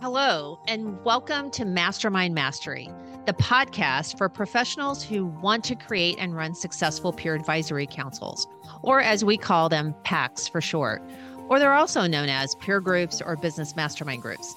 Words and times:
Hello, 0.00 0.60
and 0.68 1.04
welcome 1.04 1.50
to 1.50 1.64
Mastermind 1.64 2.32
Mastery, 2.32 2.88
the 3.26 3.32
podcast 3.32 4.16
for 4.16 4.28
professionals 4.28 5.02
who 5.02 5.26
want 5.26 5.64
to 5.64 5.74
create 5.74 6.14
and 6.20 6.36
run 6.36 6.54
successful 6.54 7.12
peer 7.12 7.34
advisory 7.34 7.84
councils, 7.84 8.46
or 8.82 9.00
as 9.00 9.24
we 9.24 9.36
call 9.36 9.68
them, 9.68 9.92
PACs 10.04 10.48
for 10.48 10.60
short, 10.60 11.02
or 11.48 11.58
they're 11.58 11.74
also 11.74 12.06
known 12.06 12.28
as 12.28 12.54
peer 12.54 12.80
groups 12.80 13.20
or 13.20 13.34
business 13.34 13.74
mastermind 13.74 14.22
groups. 14.22 14.54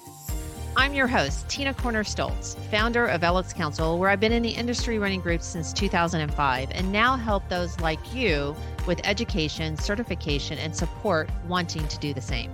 I'm 0.78 0.94
your 0.94 1.08
host, 1.08 1.50
Tina 1.50 1.74
Corner 1.74 2.04
Stolz, 2.04 2.56
founder 2.70 3.08
of 3.08 3.22
LX 3.22 3.56
Council, 3.56 3.98
where 3.98 4.12
I've 4.12 4.20
been 4.20 4.32
in 4.32 4.44
the 4.44 4.52
industry 4.52 5.00
running 5.00 5.22
groups 5.22 5.48
since 5.48 5.74
2005 5.74 6.70
and 6.72 6.92
now 6.92 7.18
help 7.18 7.50
those 7.50 7.80
like 7.80 8.14
you 8.14 8.56
with 8.86 9.02
education, 9.06 9.76
certification, 9.76 10.60
and 10.60 10.76
support 10.76 11.32
wanting 11.48 11.88
to 11.88 11.98
do 11.98 12.14
the 12.14 12.22
same. 12.22 12.52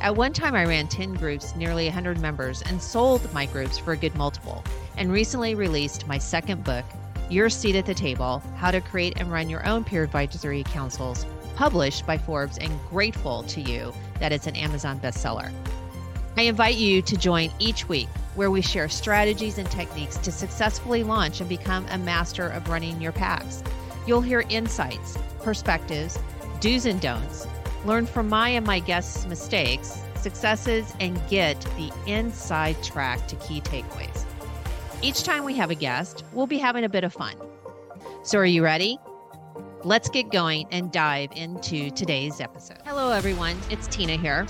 At 0.00 0.14
one 0.14 0.32
time, 0.32 0.54
I 0.54 0.64
ran 0.64 0.86
10 0.86 1.14
groups, 1.14 1.56
nearly 1.56 1.86
100 1.86 2.20
members, 2.20 2.62
and 2.62 2.80
sold 2.80 3.32
my 3.32 3.46
groups 3.46 3.78
for 3.78 3.92
a 3.92 3.96
good 3.96 4.14
multiple, 4.14 4.62
and 4.96 5.10
recently 5.10 5.56
released 5.56 6.06
my 6.06 6.18
second 6.18 6.62
book, 6.62 6.84
Your 7.28 7.50
Seat 7.50 7.74
at 7.74 7.84
the 7.84 7.94
Table 7.94 8.40
How 8.56 8.70
to 8.70 8.80
Create 8.80 9.14
and 9.16 9.32
Run 9.32 9.50
Your 9.50 9.66
Own 9.66 9.82
Peer 9.82 10.04
Advisory 10.04 10.62
Councils, 10.62 11.26
published 11.56 12.06
by 12.06 12.16
Forbes, 12.16 12.58
and 12.58 12.78
grateful 12.88 13.42
to 13.44 13.60
you 13.60 13.92
that 14.20 14.30
it's 14.30 14.46
an 14.46 14.54
Amazon 14.54 15.00
bestseller. 15.00 15.52
I 16.36 16.42
invite 16.42 16.76
you 16.76 17.02
to 17.02 17.16
join 17.16 17.50
each 17.58 17.88
week 17.88 18.08
where 18.36 18.52
we 18.52 18.62
share 18.62 18.88
strategies 18.88 19.58
and 19.58 19.68
techniques 19.68 20.16
to 20.18 20.30
successfully 20.30 21.02
launch 21.02 21.40
and 21.40 21.48
become 21.48 21.84
a 21.90 21.98
master 21.98 22.46
of 22.46 22.68
running 22.68 23.02
your 23.02 23.10
PACs. 23.10 23.66
You'll 24.06 24.20
hear 24.20 24.44
insights, 24.48 25.18
perspectives, 25.42 26.20
do's 26.60 26.86
and 26.86 27.00
don'ts 27.00 27.48
learn 27.84 28.06
from 28.06 28.28
my 28.28 28.48
and 28.50 28.66
my 28.66 28.80
guests' 28.80 29.26
mistakes, 29.26 30.00
successes, 30.16 30.92
and 31.00 31.20
get 31.28 31.60
the 31.76 31.92
inside 32.06 32.82
track 32.82 33.26
to 33.28 33.36
key 33.36 33.60
takeaways. 33.60 34.24
Each 35.00 35.22
time 35.22 35.44
we 35.44 35.54
have 35.56 35.70
a 35.70 35.74
guest, 35.74 36.24
we'll 36.32 36.46
be 36.46 36.58
having 36.58 36.84
a 36.84 36.88
bit 36.88 37.04
of 37.04 37.12
fun. 37.12 37.36
So, 38.24 38.38
are 38.38 38.46
you 38.46 38.64
ready? 38.64 38.98
Let's 39.84 40.08
get 40.08 40.30
going 40.30 40.66
and 40.72 40.90
dive 40.90 41.30
into 41.36 41.90
today's 41.90 42.40
episode. 42.40 42.78
Hello, 42.84 43.12
everyone. 43.12 43.56
It's 43.70 43.86
Tina 43.86 44.16
here. 44.16 44.46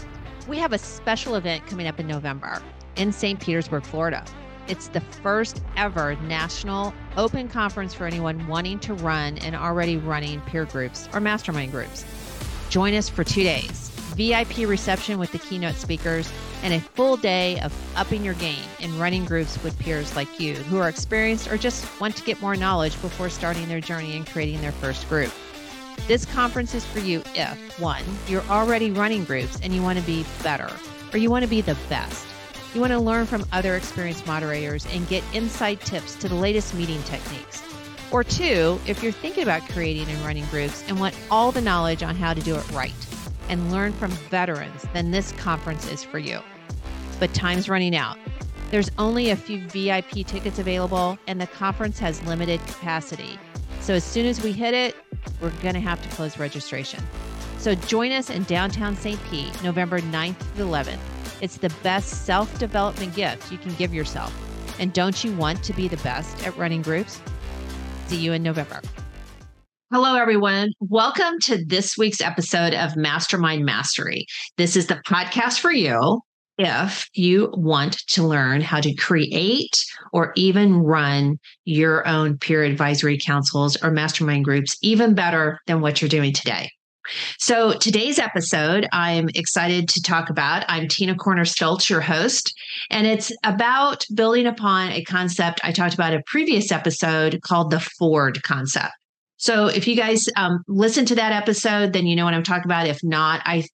We 0.48 0.56
have 0.56 0.72
a 0.72 0.78
special 0.78 1.34
event 1.34 1.66
coming 1.66 1.86
up 1.86 2.00
in 2.00 2.06
November 2.06 2.62
in 2.96 3.12
St. 3.12 3.38
Petersburg, 3.38 3.84
Florida. 3.84 4.24
It's 4.68 4.88
the 4.88 5.00
first 5.00 5.62
ever 5.76 6.16
national 6.16 6.94
open 7.16 7.48
conference 7.48 7.92
for 7.92 8.06
anyone 8.06 8.46
wanting 8.48 8.78
to 8.80 8.94
run 8.94 9.38
and 9.38 9.54
already 9.54 9.98
running 9.98 10.40
peer 10.42 10.64
groups 10.64 11.08
or 11.12 11.20
mastermind 11.20 11.72
groups. 11.72 12.04
Join 12.68 12.94
us 12.94 13.08
for 13.08 13.24
two 13.24 13.42
days 13.42 13.88
VIP 14.18 14.68
reception 14.68 15.20
with 15.20 15.30
the 15.30 15.38
keynote 15.38 15.76
speakers, 15.76 16.30
and 16.64 16.74
a 16.74 16.80
full 16.80 17.16
day 17.16 17.60
of 17.60 17.72
upping 17.96 18.24
your 18.24 18.34
game 18.34 18.64
and 18.80 18.92
running 18.94 19.24
groups 19.24 19.62
with 19.62 19.78
peers 19.78 20.16
like 20.16 20.40
you 20.40 20.54
who 20.54 20.78
are 20.78 20.88
experienced 20.88 21.46
or 21.52 21.56
just 21.56 21.86
want 22.00 22.16
to 22.16 22.24
get 22.24 22.40
more 22.40 22.56
knowledge 22.56 23.00
before 23.00 23.30
starting 23.30 23.68
their 23.68 23.80
journey 23.80 24.16
and 24.16 24.26
creating 24.26 24.60
their 24.60 24.72
first 24.72 25.08
group. 25.08 25.30
This 26.08 26.24
conference 26.24 26.74
is 26.74 26.84
for 26.84 26.98
you 26.98 27.22
if, 27.36 27.80
one, 27.80 28.02
you're 28.26 28.42
already 28.48 28.90
running 28.90 29.22
groups 29.22 29.60
and 29.62 29.72
you 29.72 29.84
want 29.84 30.00
to 30.00 30.04
be 30.04 30.26
better, 30.42 30.68
or 31.12 31.18
you 31.18 31.30
want 31.30 31.44
to 31.44 31.48
be 31.48 31.60
the 31.60 31.76
best. 31.88 32.26
You 32.74 32.80
want 32.80 32.92
to 32.92 32.98
learn 32.98 33.26
from 33.26 33.46
other 33.52 33.76
experienced 33.76 34.26
moderators 34.26 34.84
and 34.86 35.06
get 35.08 35.22
inside 35.32 35.80
tips 35.82 36.16
to 36.16 36.28
the 36.28 36.34
latest 36.34 36.74
meeting 36.74 37.00
techniques. 37.04 37.62
Or 38.10 38.24
two, 38.24 38.80
if 38.86 39.02
you're 39.02 39.12
thinking 39.12 39.42
about 39.42 39.68
creating 39.68 40.08
and 40.08 40.18
running 40.24 40.46
groups 40.46 40.82
and 40.88 40.98
want 40.98 41.14
all 41.30 41.52
the 41.52 41.60
knowledge 41.60 42.02
on 42.02 42.16
how 42.16 42.32
to 42.32 42.40
do 42.40 42.56
it 42.56 42.70
right 42.70 42.94
and 43.50 43.70
learn 43.70 43.92
from 43.92 44.10
veterans, 44.10 44.86
then 44.94 45.10
this 45.10 45.32
conference 45.32 45.86
is 45.90 46.02
for 46.04 46.18
you. 46.18 46.40
But 47.20 47.34
time's 47.34 47.68
running 47.68 47.94
out. 47.94 48.16
There's 48.70 48.90
only 48.96 49.30
a 49.30 49.36
few 49.36 49.60
VIP 49.68 50.26
tickets 50.26 50.58
available, 50.58 51.18
and 51.26 51.40
the 51.40 51.46
conference 51.46 51.98
has 51.98 52.22
limited 52.24 52.60
capacity. 52.66 53.38
So 53.80 53.94
as 53.94 54.04
soon 54.04 54.26
as 54.26 54.42
we 54.42 54.52
hit 54.52 54.72
it, 54.72 54.96
we're 55.40 55.50
going 55.62 55.74
to 55.74 55.80
have 55.80 56.02
to 56.02 56.08
close 56.10 56.38
registration. 56.38 57.02
So 57.58 57.74
join 57.74 58.12
us 58.12 58.30
in 58.30 58.44
downtown 58.44 58.96
St. 58.96 59.22
Pete, 59.24 59.62
November 59.62 60.00
9th 60.00 60.38
to 60.56 60.62
11th. 60.62 60.98
It's 61.40 61.58
the 61.58 61.70
best 61.82 62.24
self 62.24 62.58
development 62.58 63.14
gift 63.14 63.52
you 63.52 63.58
can 63.58 63.74
give 63.74 63.92
yourself. 63.92 64.32
And 64.78 64.92
don't 64.92 65.22
you 65.24 65.34
want 65.36 65.62
to 65.64 65.72
be 65.72 65.88
the 65.88 65.96
best 65.98 66.46
at 66.46 66.56
running 66.56 66.82
groups? 66.82 67.20
See 68.08 68.16
you 68.16 68.32
in 68.32 68.42
November. 68.42 68.80
Hello, 69.92 70.16
everyone. 70.16 70.72
Welcome 70.80 71.38
to 71.42 71.62
this 71.62 71.98
week's 71.98 72.22
episode 72.22 72.72
of 72.72 72.96
Mastermind 72.96 73.66
Mastery. 73.66 74.24
This 74.56 74.76
is 74.76 74.86
the 74.86 75.02
podcast 75.06 75.60
for 75.60 75.70
you 75.70 76.22
if 76.56 77.06
you 77.12 77.50
want 77.52 77.98
to 78.08 78.22
learn 78.22 78.62
how 78.62 78.80
to 78.80 78.94
create 78.94 79.84
or 80.14 80.32
even 80.36 80.78
run 80.78 81.38
your 81.66 82.08
own 82.08 82.38
peer 82.38 82.64
advisory 82.64 83.18
councils 83.18 83.76
or 83.82 83.90
mastermind 83.90 84.46
groups 84.46 84.78
even 84.80 85.14
better 85.14 85.58
than 85.66 85.82
what 85.82 86.00
you're 86.00 86.08
doing 86.08 86.32
today. 86.32 86.70
So, 87.38 87.72
today's 87.72 88.18
episode, 88.18 88.86
I'm 88.92 89.28
excited 89.34 89.88
to 89.90 90.02
talk 90.02 90.30
about. 90.30 90.64
I'm 90.68 90.88
Tina 90.88 91.14
Corner 91.14 91.44
Stolz, 91.44 91.88
your 91.88 92.00
host, 92.00 92.54
and 92.90 93.06
it's 93.06 93.32
about 93.44 94.04
building 94.14 94.46
upon 94.46 94.90
a 94.92 95.02
concept 95.04 95.60
I 95.62 95.72
talked 95.72 95.94
about 95.94 96.14
a 96.14 96.22
previous 96.26 96.70
episode 96.70 97.40
called 97.42 97.70
the 97.70 97.80
Ford 97.80 98.42
concept. 98.42 98.92
So, 99.36 99.66
if 99.66 99.86
you 99.86 99.96
guys 99.96 100.28
um, 100.36 100.62
listen 100.68 101.06
to 101.06 101.14
that 101.14 101.32
episode, 101.32 101.92
then 101.92 102.06
you 102.06 102.16
know 102.16 102.24
what 102.24 102.34
I'm 102.34 102.42
talking 102.42 102.66
about. 102.66 102.86
If 102.86 103.02
not, 103.02 103.40
I 103.44 103.64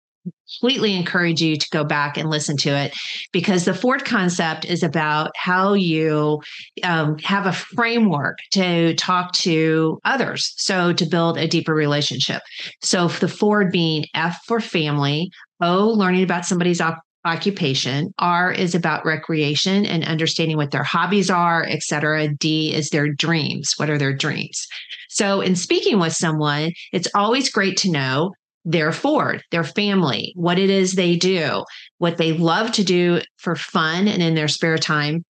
completely 0.61 0.95
encourage 0.95 1.41
you 1.41 1.57
to 1.57 1.67
go 1.71 1.85
back 1.85 2.17
and 2.17 2.31
listen 2.31 2.57
to 2.57 2.71
it 2.71 2.95
because 3.33 3.65
the 3.65 3.75
Ford 3.75 4.05
concept 4.05 4.65
is 4.65 4.83
about 4.83 5.31
how 5.37 5.75
you 5.75 6.41
um, 6.83 7.19
have 7.19 7.47
a 7.47 7.53
framework 7.53 8.39
to 8.53 8.95
talk 8.95 9.33
to 9.33 9.99
others. 10.05 10.55
So 10.57 10.93
to 10.93 11.07
build 11.07 11.39
a 11.39 11.49
deeper 11.49 11.75
relationship. 11.75 12.43
So 12.83 13.09
the 13.09 13.29
Ford 13.29 13.71
being 13.71 14.07
F 14.15 14.39
for 14.47 14.61
family, 14.61 15.31
O, 15.61 15.89
learning 15.89 16.23
about 16.23 16.47
somebody's 16.47 16.81
op- 16.81 17.03
occupation. 17.25 18.13
R 18.19 18.53
is 18.53 18.75
about 18.75 19.05
recreation 19.07 19.87
and 19.87 20.05
understanding 20.05 20.57
what 20.57 20.71
their 20.71 20.83
hobbies 20.83 21.31
are, 21.31 21.65
et 21.65 21.83
cetera. 21.83 22.29
D 22.29 22.75
is 22.75 22.91
their 22.91 23.09
dreams. 23.09 23.73
What 23.77 23.89
are 23.89 23.99
their 23.99 24.15
dreams? 24.15 24.67
So, 25.09 25.41
in 25.41 25.57
speaking 25.57 25.99
with 25.99 26.13
someone, 26.13 26.73
it's 26.93 27.09
always 27.15 27.51
great 27.51 27.77
to 27.79 27.91
know 27.91 28.33
their 28.65 28.93
Ford, 28.93 29.43
their 29.51 29.65
family, 29.65 30.33
what 30.37 30.59
it 30.59 30.71
is 30.71 30.93
they 30.93 31.17
do, 31.17 31.65
what 31.99 32.17
they 32.17 32.33
love 32.33 32.73
to 32.73 32.85
do 32.85 33.21
for 33.37 33.57
fun 33.57 34.09
and 34.09 34.23
in 34.23 34.35
their 34.35 34.49
spare 34.49 34.79
time. 34.79 35.25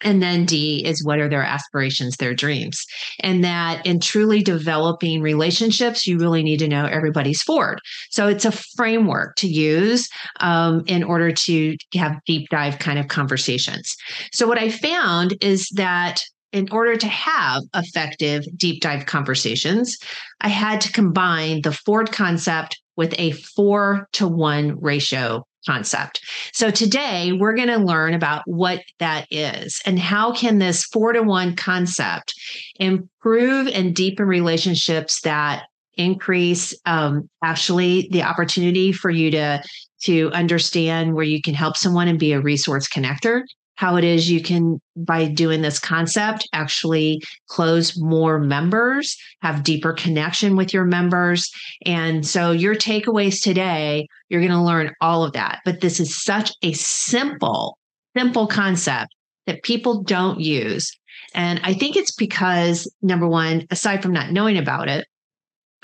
And 0.00 0.22
then 0.22 0.44
D 0.44 0.84
is 0.84 1.02
what 1.02 1.18
are 1.18 1.28
their 1.30 1.42
aspirations, 1.42 2.16
their 2.16 2.34
dreams. 2.34 2.84
And 3.20 3.42
that 3.42 3.86
in 3.86 4.00
truly 4.00 4.42
developing 4.42 5.22
relationships, 5.22 6.06
you 6.06 6.18
really 6.18 6.42
need 6.42 6.58
to 6.58 6.68
know 6.68 6.84
everybody's 6.84 7.42
Ford. 7.42 7.80
So 8.10 8.28
it's 8.28 8.44
a 8.44 8.52
framework 8.52 9.36
to 9.36 9.48
use 9.48 10.08
um, 10.40 10.82
in 10.86 11.04
order 11.04 11.32
to 11.32 11.76
have 11.94 12.20
deep 12.26 12.50
dive 12.50 12.78
kind 12.80 12.98
of 12.98 13.08
conversations. 13.08 13.96
So 14.32 14.46
what 14.46 14.58
I 14.58 14.68
found 14.68 15.36
is 15.40 15.68
that 15.70 16.20
in 16.54 16.68
order 16.70 16.96
to 16.96 17.08
have 17.08 17.64
effective 17.74 18.44
deep 18.56 18.80
dive 18.80 19.06
conversations, 19.06 19.98
I 20.40 20.48
had 20.48 20.80
to 20.82 20.92
combine 20.92 21.62
the 21.62 21.72
Ford 21.72 22.12
concept 22.12 22.80
with 22.96 23.12
a 23.18 23.32
four 23.32 24.08
to 24.12 24.28
one 24.28 24.80
ratio 24.80 25.44
concept. 25.66 26.20
So 26.52 26.70
today 26.70 27.32
we're 27.32 27.56
going 27.56 27.68
to 27.68 27.78
learn 27.78 28.14
about 28.14 28.42
what 28.46 28.82
that 29.00 29.26
is 29.32 29.80
and 29.84 29.98
how 29.98 30.32
can 30.32 30.58
this 30.58 30.84
four 30.84 31.12
to 31.12 31.22
one 31.22 31.56
concept 31.56 32.32
improve 32.76 33.66
and 33.66 33.94
deepen 33.94 34.26
relationships 34.26 35.22
that 35.22 35.64
increase 35.94 36.72
um, 36.86 37.28
actually 37.42 38.08
the 38.12 38.22
opportunity 38.22 38.92
for 38.92 39.10
you 39.10 39.30
to 39.32 39.62
to 40.02 40.30
understand 40.32 41.14
where 41.14 41.24
you 41.24 41.40
can 41.40 41.54
help 41.54 41.76
someone 41.76 42.08
and 42.08 42.18
be 42.18 42.32
a 42.32 42.40
resource 42.40 42.86
connector 42.88 43.42
how 43.76 43.96
it 43.96 44.04
is 44.04 44.30
you 44.30 44.40
can 44.40 44.80
by 44.96 45.26
doing 45.26 45.62
this 45.62 45.78
concept 45.78 46.48
actually 46.52 47.20
close 47.48 47.98
more 47.98 48.38
members 48.38 49.16
have 49.42 49.64
deeper 49.64 49.92
connection 49.92 50.56
with 50.56 50.72
your 50.72 50.84
members. 50.84 51.50
And 51.84 52.26
so 52.26 52.52
your 52.52 52.74
takeaways 52.74 53.42
today 53.42 54.06
you're 54.28 54.40
going 54.40 54.52
to 54.52 54.60
learn 54.62 54.92
all 55.00 55.24
of 55.24 55.32
that. 55.32 55.60
But 55.64 55.80
this 55.80 56.00
is 56.00 56.22
such 56.22 56.52
a 56.62 56.72
simple 56.72 57.78
simple 58.16 58.46
concept 58.46 59.14
that 59.46 59.62
people 59.64 60.02
don't 60.02 60.40
use. 60.40 60.96
And 61.34 61.60
i 61.64 61.74
think 61.74 61.96
it's 61.96 62.14
because 62.14 62.90
number 63.02 63.26
one 63.26 63.66
aside 63.70 64.02
from 64.02 64.12
not 64.12 64.30
knowing 64.30 64.56
about 64.56 64.88
it 64.88 65.06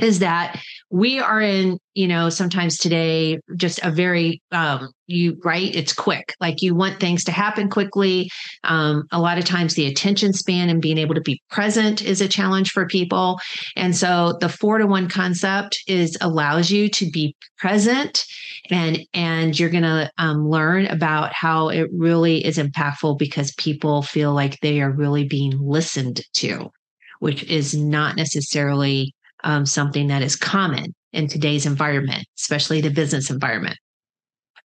is 0.03 0.19
that 0.21 0.61
we 0.91 1.21
are 1.21 1.41
in 1.41 1.79
you 1.95 2.09
know 2.09 2.29
sometimes 2.29 2.77
today 2.77 3.39
just 3.57 3.81
a 3.83 3.91
very 3.91 4.43
um 4.53 4.91
you 5.07 5.37
right? 5.45 5.75
It's 5.75 5.93
quick. 5.93 6.35
Like 6.41 6.63
you 6.63 6.75
want 6.75 7.01
things 7.01 7.25
to 7.25 7.33
happen 7.33 7.69
quickly. 7.69 8.31
Um 8.65 9.05
a 9.13 9.21
lot 9.21 9.39
of 9.39 9.45
times 9.45 9.75
the 9.75 9.87
attention 9.87 10.33
span 10.33 10.69
and 10.69 10.83
being 10.83 10.99
able 10.99 11.15
to 11.15 11.21
be 11.21 11.43
present 11.51 12.03
is 12.03 12.21
a 12.21 12.29
challenge 12.29 12.71
for 12.71 12.87
people. 12.87 13.41
And 13.77 13.97
so 13.97 14.39
the 14.41 14.49
4 14.49 14.79
to 14.79 14.87
1 14.87 15.09
concept 15.09 15.83
is 15.87 16.17
allows 16.21 16.71
you 16.71 16.89
to 16.91 17.11
be 17.11 17.37
present 17.59 18.25
and 18.71 19.01
and 19.15 19.59
you're 19.59 19.71
going 19.71 19.83
to 19.83 20.11
um, 20.19 20.49
learn 20.49 20.87
about 20.87 21.33
how 21.33 21.69
it 21.69 21.89
really 21.93 22.45
is 22.45 22.59
impactful 22.59 23.19
because 23.19 23.53
people 23.55 24.03
feel 24.03 24.33
like 24.33 24.59
they 24.61 24.81
are 24.81 24.93
really 24.93 25.25
being 25.25 25.59
listened 25.59 26.21
to 26.35 26.71
which 27.21 27.45
is 27.45 27.75
not 27.77 28.17
necessarily 28.17 29.15
um, 29.45 29.67
something 29.67 30.09
that 30.09 30.23
is 30.23 30.37
common 30.37 30.95
in 31.13 31.29
today's 31.29 31.67
environment, 31.67 32.27
especially 32.39 32.81
the 32.81 32.91
business 32.91 33.31
environment. 33.31 33.77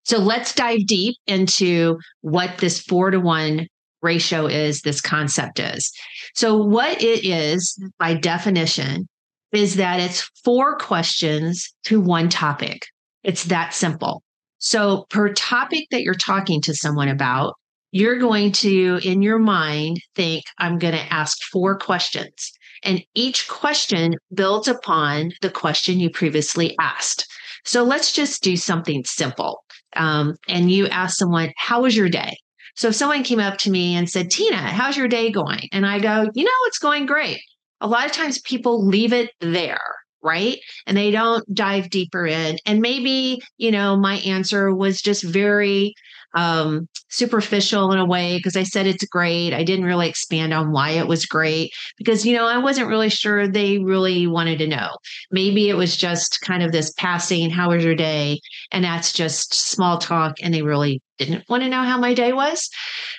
So 0.05 0.19
let's 0.19 0.55
dive 0.55 0.87
deep 0.87 1.17
into 1.27 1.99
what 2.23 2.59
this 2.59 2.81
four 2.81 3.11
to 3.11 3.21
one 3.21 3.69
ratio 4.03 4.47
is, 4.47 4.83
this 4.83 5.01
concept 5.01 5.61
is. 5.61 5.93
So, 6.35 6.57
what 6.57 7.01
it 7.01 7.25
is 7.25 7.79
by 7.99 8.15
definition 8.15 9.09
is 9.53 9.77
that 9.77 10.01
it's 10.01 10.29
four 10.45 10.77
questions 10.77 11.73
to 11.85 12.01
one 12.01 12.29
topic. 12.29 12.83
It's 13.23 13.45
that 13.45 13.75
simple. 13.75 14.23
So, 14.59 15.07
per 15.11 15.33
topic 15.33 15.87
that 15.91 16.03
you're 16.03 16.15
talking 16.15 16.61
to 16.63 16.75
someone 16.75 17.09
about, 17.09 17.55
you're 17.93 18.19
going 18.19 18.53
to, 18.53 18.99
in 19.05 19.23
your 19.23 19.39
mind, 19.39 20.01
think, 20.15 20.45
I'm 20.59 20.79
going 20.79 20.95
to 20.95 21.13
ask 21.13 21.39
four 21.53 21.77
questions. 21.79 22.53
And 22.83 23.03
each 23.15 23.49
question 23.49 24.15
builds 24.35 24.69
upon 24.69 25.33
the 25.41 25.51
question 25.51 26.01
you 26.01 26.11
previously 26.11 26.77
asked. 26.81 27.27
So 27.65 27.83
let's 27.85 28.13
just 28.13 28.43
do 28.43 28.57
something 28.57 29.05
simple. 29.05 29.65
Um, 29.95 30.37
and 30.49 30.71
you 30.71 30.89
ask 30.89 31.17
someone, 31.17 31.53
How 31.57 31.83
was 31.83 31.97
your 31.97 32.09
day? 32.09 32.37
So 32.75 32.89
if 32.89 32.95
someone 32.95 33.23
came 33.23 33.41
up 33.41 33.59
to 33.59 33.71
me 33.71 33.95
and 33.95 34.09
said, 34.09 34.31
Tina, 34.31 34.57
how's 34.57 34.97
your 34.97 35.09
day 35.09 35.31
going? 35.31 35.69
And 35.73 35.87
I 35.87 35.99
go, 35.99 36.29
You 36.35 36.45
know, 36.45 36.51
it's 36.67 36.79
going 36.79 37.07
great. 37.07 37.41
A 37.81 37.87
lot 37.87 38.07
of 38.07 38.13
times 38.13 38.41
people 38.41 38.87
leave 38.87 39.13
it 39.13 39.31
there 39.41 39.81
right? 40.23 40.59
And 40.87 40.97
they 40.97 41.11
don't 41.11 41.45
dive 41.53 41.91
deeper 41.91 42.27
in. 42.27 42.57
And 42.65 42.81
maybe, 42.81 43.43
you 43.59 43.71
know, 43.71 43.97
my 43.97 44.19
answer 44.19 44.73
was 44.73 45.03
just 45.03 45.25
very 45.25 45.95
um, 46.35 46.89
superficial 47.09 47.93
in 47.93 47.99
a 47.99 48.07
way 48.07 48.37
because 48.37 48.57
I 48.57 48.63
said 48.63 48.87
it's 48.87 49.05
great. 49.05 49.53
I 49.53 49.65
didn't 49.65 49.85
really 49.85 50.09
expand 50.09 50.53
on 50.53 50.73
why 50.73 50.91
it 50.91 51.07
was 51.07 51.27
great 51.27 51.73
because, 51.99 52.25
you 52.25 52.35
know, 52.35 52.47
I 52.47 52.59
wasn't 52.59 52.89
really 52.89 53.11
sure 53.11 53.47
they 53.47 53.79
really 53.79 54.27
wanted 54.27 54.59
to 54.59 54.67
know. 54.67 54.97
Maybe 55.31 55.69
it 55.69 55.77
was 55.77 55.97
just 55.97 56.41
kind 56.41 56.63
of 56.63 56.73
this 56.73 56.93
passing, 56.97 57.51
how 57.51 57.71
was 57.71 57.85
your 57.85 57.95
day? 57.95 58.41
And 58.71 58.85
that's 58.85 59.13
just 59.13 59.55
small 59.55 59.99
talk 59.99 60.37
and 60.43 60.55
they 60.55 60.63
really 60.63 61.03
didn't 61.19 61.49
want 61.49 61.63
to 61.63 61.69
know 61.69 61.83
how 61.83 61.99
my 61.99 62.15
day 62.15 62.33
was. 62.33 62.69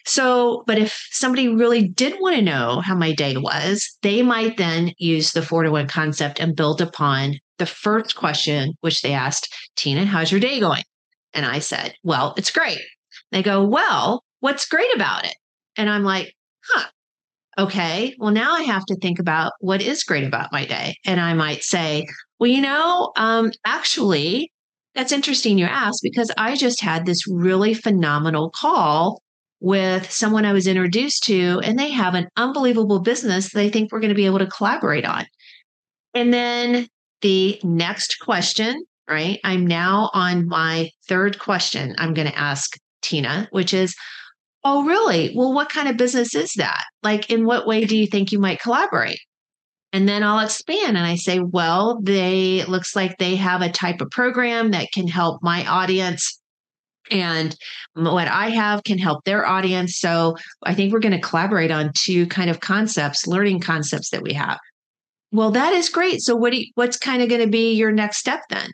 So, 0.05 0.63
but 0.67 0.77
if 0.77 1.07
somebody 1.11 1.47
really 1.47 1.87
did 1.87 2.19
want 2.19 2.35
to 2.35 2.41
know 2.41 2.81
how 2.81 2.95
my 2.95 3.13
day 3.13 3.37
was, 3.37 3.87
they 4.01 4.21
might 4.21 4.57
then 4.57 4.91
use 4.97 5.31
the 5.31 5.41
four 5.41 5.63
to 5.63 5.71
one 5.71 5.87
concept 5.87 6.39
and 6.39 6.55
build 6.55 6.81
upon 6.81 7.39
the 7.59 7.65
first 7.65 8.15
question, 8.15 8.73
which 8.81 9.01
they 9.01 9.13
asked, 9.13 9.53
Tina, 9.75 10.05
how's 10.05 10.31
your 10.31 10.41
day 10.41 10.59
going? 10.59 10.83
And 11.33 11.45
I 11.45 11.59
said, 11.59 11.93
well, 12.03 12.33
it's 12.37 12.51
great. 12.51 12.79
They 13.33 13.43
go, 13.43 13.63
Well, 13.63 14.23
what's 14.39 14.67
great 14.67 14.93
about 14.95 15.25
it? 15.25 15.35
And 15.77 15.89
I'm 15.89 16.03
like, 16.03 16.33
Huh, 16.65 16.85
okay. 17.57 18.15
Well, 18.19 18.31
now 18.31 18.53
I 18.53 18.63
have 18.63 18.85
to 18.85 18.95
think 18.95 19.19
about 19.19 19.53
what 19.59 19.81
is 19.81 20.03
great 20.03 20.23
about 20.23 20.53
my 20.53 20.65
day. 20.65 20.95
And 21.05 21.19
I 21.19 21.33
might 21.33 21.63
say, 21.63 22.05
Well, 22.39 22.49
you 22.49 22.61
know, 22.61 23.11
um, 23.15 23.51
actually, 23.65 24.51
that's 24.95 25.11
interesting 25.11 25.57
you 25.57 25.65
asked 25.65 26.01
because 26.03 26.31
I 26.37 26.55
just 26.55 26.81
had 26.81 27.05
this 27.05 27.27
really 27.27 27.73
phenomenal 27.73 28.51
call 28.51 29.21
with 29.59 30.11
someone 30.11 30.45
I 30.45 30.53
was 30.53 30.67
introduced 30.67 31.23
to, 31.23 31.61
and 31.63 31.79
they 31.79 31.89
have 31.89 32.15
an 32.15 32.27
unbelievable 32.35 32.99
business 32.99 33.49
they 33.49 33.69
think 33.69 33.91
we're 33.91 34.01
going 34.01 34.09
to 34.09 34.15
be 34.15 34.25
able 34.25 34.39
to 34.39 34.47
collaborate 34.47 35.05
on. 35.05 35.25
And 36.13 36.33
then 36.33 36.87
the 37.21 37.59
next 37.63 38.19
question, 38.19 38.83
right? 39.09 39.39
I'm 39.43 39.65
now 39.65 40.11
on 40.13 40.47
my 40.47 40.89
third 41.07 41.39
question 41.39 41.95
I'm 41.97 42.13
going 42.13 42.27
to 42.27 42.37
ask 42.37 42.77
Tina, 43.03 43.47
which 43.51 43.73
is, 43.73 43.95
oh, 44.63 44.85
really? 44.85 45.33
Well, 45.35 45.53
what 45.53 45.69
kind 45.69 45.87
of 45.87 45.97
business 45.97 46.33
is 46.33 46.53
that? 46.53 46.83
Like, 47.03 47.29
in 47.29 47.45
what 47.45 47.67
way 47.67 47.85
do 47.85 47.97
you 47.97 48.07
think 48.07 48.31
you 48.31 48.39
might 48.39 48.61
collaborate? 48.61 49.19
And 49.91 50.09
then 50.09 50.23
I'll 50.23 50.39
expand 50.39 50.97
and 50.97 51.05
I 51.05 51.15
say, 51.15 51.39
well, 51.39 51.99
they 52.01 52.65
looks 52.65 52.95
like 52.95 53.17
they 53.17 53.35
have 53.35 53.61
a 53.61 53.71
type 53.71 54.01
of 54.01 54.09
program 54.09 54.71
that 54.71 54.91
can 54.91 55.07
help 55.07 55.43
my 55.43 55.65
audience 55.67 56.39
and 57.11 57.55
what 57.93 58.27
I 58.27 58.49
have 58.49 58.83
can 58.83 58.97
help 58.97 59.23
their 59.23 59.45
audience. 59.45 59.99
So 59.99 60.35
I 60.63 60.73
think 60.73 60.91
we're 60.91 60.99
going 60.99 61.13
to 61.13 61.19
collaborate 61.19 61.69
on 61.69 61.91
two 61.95 62.25
kind 62.27 62.49
of 62.49 62.59
concepts, 62.59 63.27
learning 63.27 63.59
concepts 63.59 64.09
that 64.09 64.23
we 64.23 64.33
have. 64.33 64.57
Well, 65.31 65.51
that 65.51 65.73
is 65.73 65.89
great. 65.89 66.21
So 66.21 66.35
what 66.35 66.53
you, 66.53 66.67
what's 66.75 66.97
kind 66.97 67.21
of 67.21 67.29
going 67.29 67.41
to 67.41 67.47
be 67.47 67.73
your 67.73 67.91
next 67.91 68.17
step 68.17 68.41
then? 68.49 68.69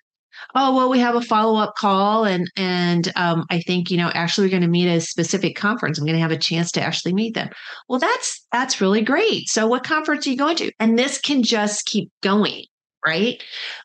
Oh 0.55 0.75
well 0.75 0.89
we 0.89 0.99
have 0.99 1.15
a 1.15 1.21
follow-up 1.21 1.75
call 1.75 2.25
and 2.25 2.49
and 2.55 3.11
um, 3.15 3.45
i 3.49 3.59
think 3.61 3.89
you 3.89 3.97
know 3.97 4.09
actually 4.13 4.47
we're 4.47 4.51
going 4.51 4.61
to 4.61 4.67
meet 4.67 4.89
at 4.89 4.97
a 4.97 5.01
specific 5.01 5.55
conference. 5.55 5.97
I'm 5.97 6.05
going 6.05 6.15
to 6.15 6.21
have 6.21 6.31
a 6.31 6.37
chance 6.37 6.71
to 6.73 6.81
actually 6.81 7.13
meet 7.13 7.35
them. 7.35 7.49
Well 7.87 7.99
that's 7.99 8.45
that's 8.51 8.81
really 8.81 9.01
great. 9.01 9.47
So 9.47 9.67
what 9.67 9.83
conference 9.83 10.25
are 10.25 10.29
you 10.31 10.37
going 10.37 10.57
to? 10.57 10.71
And 10.79 10.97
this 10.97 11.19
can 11.19 11.43
just 11.43 11.85
keep 11.85 12.11
going 12.21 12.63
right? 13.05 13.41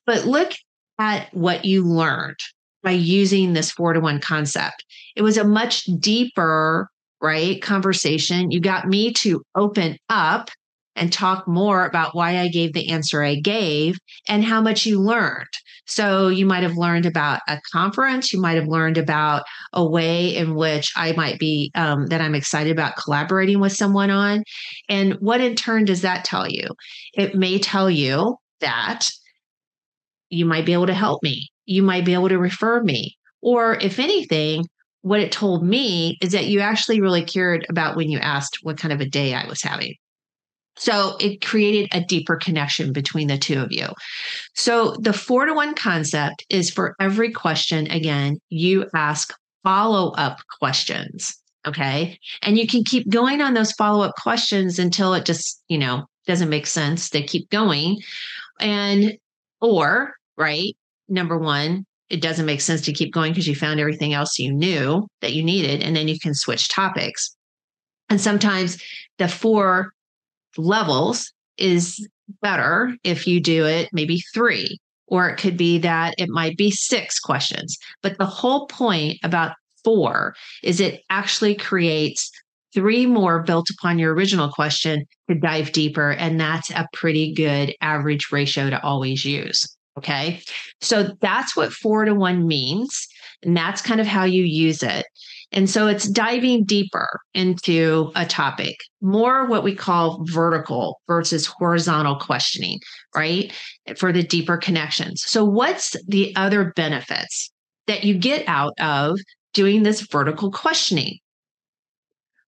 But 0.07 0.27
look 0.27 0.53
at 0.99 1.33
what 1.35 1.65
you 1.65 1.85
learned 1.85 2.39
by 2.83 2.93
using 2.93 3.53
this 3.53 3.71
four 3.71 3.93
to 3.93 4.01
one 4.01 4.21
concept. 4.21 4.85
It 5.17 5.23
was 5.23 5.37
a 5.37 5.45
much 5.45 5.85
deeper 5.99 6.89
right 7.21 7.61
conversation. 7.63 8.51
You 8.51 8.61
got 8.61 8.87
me 8.87 9.13
to 9.15 9.43
open 9.55 9.97
up 10.09 10.51
and 10.97 11.13
talk 11.13 11.47
more 11.47 11.85
about 11.87 12.15
why 12.15 12.39
I 12.39 12.49
gave 12.49 12.73
the 12.73 12.91
answer 12.91 13.23
I 13.23 13.37
gave 13.37 13.99
and 14.29 14.45
how 14.45 14.61
much 14.61 14.87
you 14.87 15.01
learned. 15.01 15.49
So 15.87 16.29
you 16.29 16.47
might 16.47 16.63
have 16.63 16.77
learned 16.77 17.05
about 17.05 17.41
a 17.47 17.61
conference. 17.73 18.33
You 18.33 18.41
might 18.41 18.57
have 18.57 18.69
learned 18.69 18.97
about 18.97 19.45
a 19.73 19.87
way 19.87 20.35
in 20.35 20.55
which 20.55 20.93
I 20.97 21.13
might 21.13 21.39
be, 21.39 21.71
um, 21.75 22.07
that 22.07 22.21
I'm 22.21 22.35
excited 22.35 22.73
about 22.73 22.97
collaborating 22.97 23.61
with 23.61 23.73
someone 23.73 24.11
on. 24.11 24.45
And 24.89 25.15
what 25.15 25.41
in 25.41 25.55
turn 25.55 25.85
does 25.85 26.03
that 26.03 26.25
tell 26.25 26.49
you? 26.49 26.69
It 27.13 27.35
may 27.35 27.59
tell 27.59 27.91
you 27.91 28.37
that 28.61 29.09
you 30.31 30.47
might 30.47 30.65
be 30.65 30.73
able 30.73 30.87
to 30.87 30.95
help 30.95 31.23
me. 31.23 31.49
You 31.67 31.83
might 31.83 32.05
be 32.05 32.15
able 32.15 32.29
to 32.31 32.39
refer 32.39 32.83
me. 32.83 33.17
Or 33.43 33.75
if 33.75 33.99
anything, 33.99 34.65
what 35.03 35.21
it 35.21 35.33
told 35.33 35.67
me 35.67 36.17
is 36.23 36.33
that 36.33 36.47
you 36.47 36.61
actually 36.61 37.03
really 37.03 37.25
cared 37.25 37.67
about 37.69 37.95
when 37.95 38.11
you 38.11 38.19
asked 38.19 38.61
what 38.63 38.79
kind 38.79 38.93
of 38.93 39.03
a 39.03 39.09
day 39.09 39.35
I 39.35 39.47
was 39.47 39.61
having. 39.61 39.95
So 40.77 41.17
it 41.21 41.45
created 41.45 41.89
a 41.93 42.05
deeper 42.05 42.37
connection 42.37 42.93
between 42.93 43.29
the 43.29 43.39
two 43.39 43.61
of 43.61 43.71
you. 43.71 43.89
So 44.55 44.97
the 44.99 45.13
four 45.13 45.47
to 45.47 45.55
one 45.55 45.75
concept 45.75 46.45
is 46.51 46.71
for 46.71 46.97
every 47.01 47.31
question, 47.33 47.91
again, 47.91 48.39
you 48.51 48.87
ask 48.95 49.33
follow 49.63 50.13
up 50.13 50.39
questions. 50.61 51.35
Okay. 51.67 52.19
And 52.43 52.59
you 52.59 52.67
can 52.67 52.85
keep 52.85 53.09
going 53.09 53.41
on 53.41 53.55
those 53.55 53.73
follow 53.73 54.05
up 54.05 54.15
questions 54.23 54.79
until 54.79 55.15
it 55.15 55.25
just, 55.25 55.63
you 55.69 55.79
know, 55.79 56.05
doesn't 56.27 56.51
make 56.51 56.67
sense. 56.67 57.09
They 57.09 57.23
keep 57.23 57.49
going. 57.51 58.01
And, 58.61 59.17
or, 59.61 60.15
right, 60.37 60.77
number 61.09 61.39
one, 61.39 61.87
it 62.11 62.21
doesn't 62.21 62.45
make 62.45 62.61
sense 62.61 62.83
to 62.83 62.93
keep 62.93 63.15
going 63.15 63.33
because 63.33 63.49
you 63.49 63.55
found 63.55 63.81
everything 63.81 64.13
else 64.13 64.39
you 64.39 64.53
knew 64.53 65.09
that 65.23 65.33
you 65.33 65.43
needed. 65.43 65.83
And 65.83 65.97
then 65.97 66.07
you 66.07 66.19
can 66.19 66.35
switch 66.35 66.69
topics. 66.69 67.35
And 68.11 68.21
sometimes 68.21 68.83
the 69.17 69.29
four 69.29 69.94
levels 70.57 71.33
is 71.59 72.07
better 72.43 72.95
if 73.05 73.27
you 73.27 73.41
do 73.41 73.67
it 73.67 73.89
maybe 73.93 74.21
three, 74.33 74.79
or 75.07 75.29
it 75.29 75.37
could 75.37 75.57
be 75.57 75.79
that 75.79 76.15
it 76.19 76.29
might 76.29 76.57
be 76.57 76.71
six 76.71 77.19
questions. 77.19 77.77
But 78.03 78.19
the 78.19 78.27
whole 78.27 78.67
point 78.67 79.19
about 79.23 79.55
four 79.85 80.35
is 80.63 80.81
it 80.81 81.03
actually 81.11 81.55
creates 81.55 82.31
three 82.75 83.07
more 83.07 83.43
built 83.43 83.71
upon 83.71 83.99
your 83.99 84.13
original 84.15 84.51
question 84.51 85.07
to 85.29 85.39
dive 85.39 85.73
deeper. 85.73 86.11
And 86.13 86.41
that's 86.41 86.71
a 86.71 86.89
pretty 86.93 87.33
good 87.33 87.75
average 87.81 88.33
ratio 88.33 88.69
to 88.69 88.83
always 88.83 89.25
use. 89.25 89.65
Okay. 89.97 90.43
So 90.81 91.15
that's 91.21 91.57
what 91.57 91.73
four 91.73 92.05
to 92.05 92.15
one 92.15 92.49
means. 92.49 93.07
And 93.45 93.57
that's 93.57 93.81
kind 93.81 94.01
of 94.01 94.09
how 94.09 94.25
you 94.25 94.43
use 94.43 94.83
it. 94.83 95.07
And 95.53 95.69
so 95.71 95.87
it's 95.87 96.09
diving 96.09 96.65
deeper 96.65 97.21
into 97.35 98.11
a 98.17 98.27
topic, 98.27 98.77
more 99.01 99.47
what 99.47 99.65
we 99.65 99.75
call 99.75 100.25
vertical 100.25 101.01
versus 101.07 101.47
horizontal 101.47 102.17
questioning, 102.17 102.81
right? 103.15 103.53
For 103.97 104.13
the 104.13 104.23
deeper 104.23 104.57
connections. 104.57 105.23
So, 105.27 105.45
what's 105.45 105.97
the 106.07 106.35
other 106.37 106.73
benefits 106.75 107.53
that 107.87 108.05
you 108.05 108.19
get 108.19 108.45
out 108.49 108.73
of 108.81 109.19
doing 109.53 109.83
this 109.83 110.01
vertical 110.01 110.51
questioning? 110.51 111.19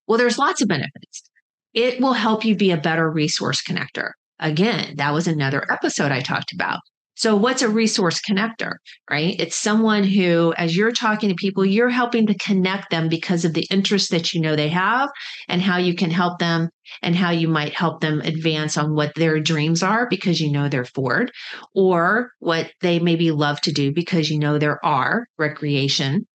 Well, 0.07 0.17
there's 0.17 0.37
lots 0.37 0.61
of 0.61 0.67
benefits. 0.67 1.29
It 1.73 2.01
will 2.01 2.13
help 2.13 2.43
you 2.43 2.55
be 2.55 2.71
a 2.71 2.77
better 2.77 3.09
resource 3.09 3.61
connector. 3.61 4.11
Again, 4.39 4.95
that 4.97 5.13
was 5.13 5.27
another 5.27 5.69
episode 5.71 6.11
I 6.11 6.21
talked 6.21 6.53
about. 6.53 6.79
So, 7.17 7.35
what's 7.35 7.63
a 7.63 7.67
resource 7.67 8.21
connector, 8.21 8.73
right? 9.09 9.35
It's 9.39 9.55
someone 9.55 10.03
who, 10.03 10.53
as 10.55 10.77
you're 10.77 10.91
talking 10.91 11.29
to 11.29 11.35
people, 11.35 11.65
you're 11.65 11.89
helping 11.89 12.27
to 12.27 12.37
connect 12.37 12.91
them 12.91 13.09
because 13.09 13.43
of 13.43 13.55
the 13.55 13.65
interest 13.71 14.11
that 14.11 14.35
you 14.35 14.39
know 14.39 14.55
they 14.55 14.69
have 14.69 15.09
and 15.47 15.59
how 15.59 15.77
you 15.77 15.95
can 15.95 16.11
help 16.11 16.37
them 16.37 16.69
and 17.01 17.15
how 17.15 17.31
you 17.31 17.47
might 17.47 17.73
help 17.73 18.01
them 18.01 18.21
advance 18.21 18.77
on 18.77 18.93
what 18.93 19.15
their 19.15 19.39
dreams 19.39 19.81
are 19.81 20.07
because 20.07 20.39
you 20.39 20.51
know 20.51 20.69
their 20.69 20.85
Ford 20.85 21.31
or 21.73 22.33
what 22.37 22.71
they 22.81 22.99
maybe 22.99 23.31
love 23.31 23.61
to 23.61 23.71
do 23.71 23.91
because 23.91 24.29
you 24.29 24.37
know 24.37 24.59
there 24.59 24.85
are 24.85 25.25
recreation. 25.39 26.27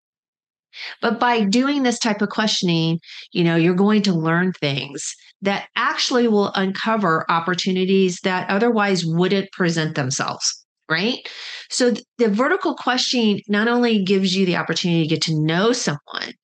But 1.00 1.20
by 1.20 1.44
doing 1.44 1.84
this 1.84 2.00
type 2.00 2.22
of 2.22 2.30
questioning, 2.30 2.98
you 3.30 3.44
know, 3.44 3.54
you're 3.54 3.74
going 3.74 4.02
to 4.02 4.12
learn 4.12 4.52
things 4.52 5.14
that 5.42 5.68
actually 5.76 6.26
will 6.26 6.50
uncover 6.56 7.24
opportunities 7.30 8.18
that 8.24 8.50
otherwise 8.50 9.06
wouldn't 9.06 9.52
present 9.52 9.94
themselves 9.94 10.61
right? 10.92 11.26
So 11.70 11.94
the 12.18 12.28
vertical 12.28 12.74
questioning 12.74 13.40
not 13.48 13.66
only 13.66 14.04
gives 14.04 14.36
you 14.36 14.44
the 14.44 14.56
opportunity 14.56 15.02
to 15.02 15.08
get 15.08 15.22
to 15.22 15.40
know 15.40 15.72
someone, 15.72 16.34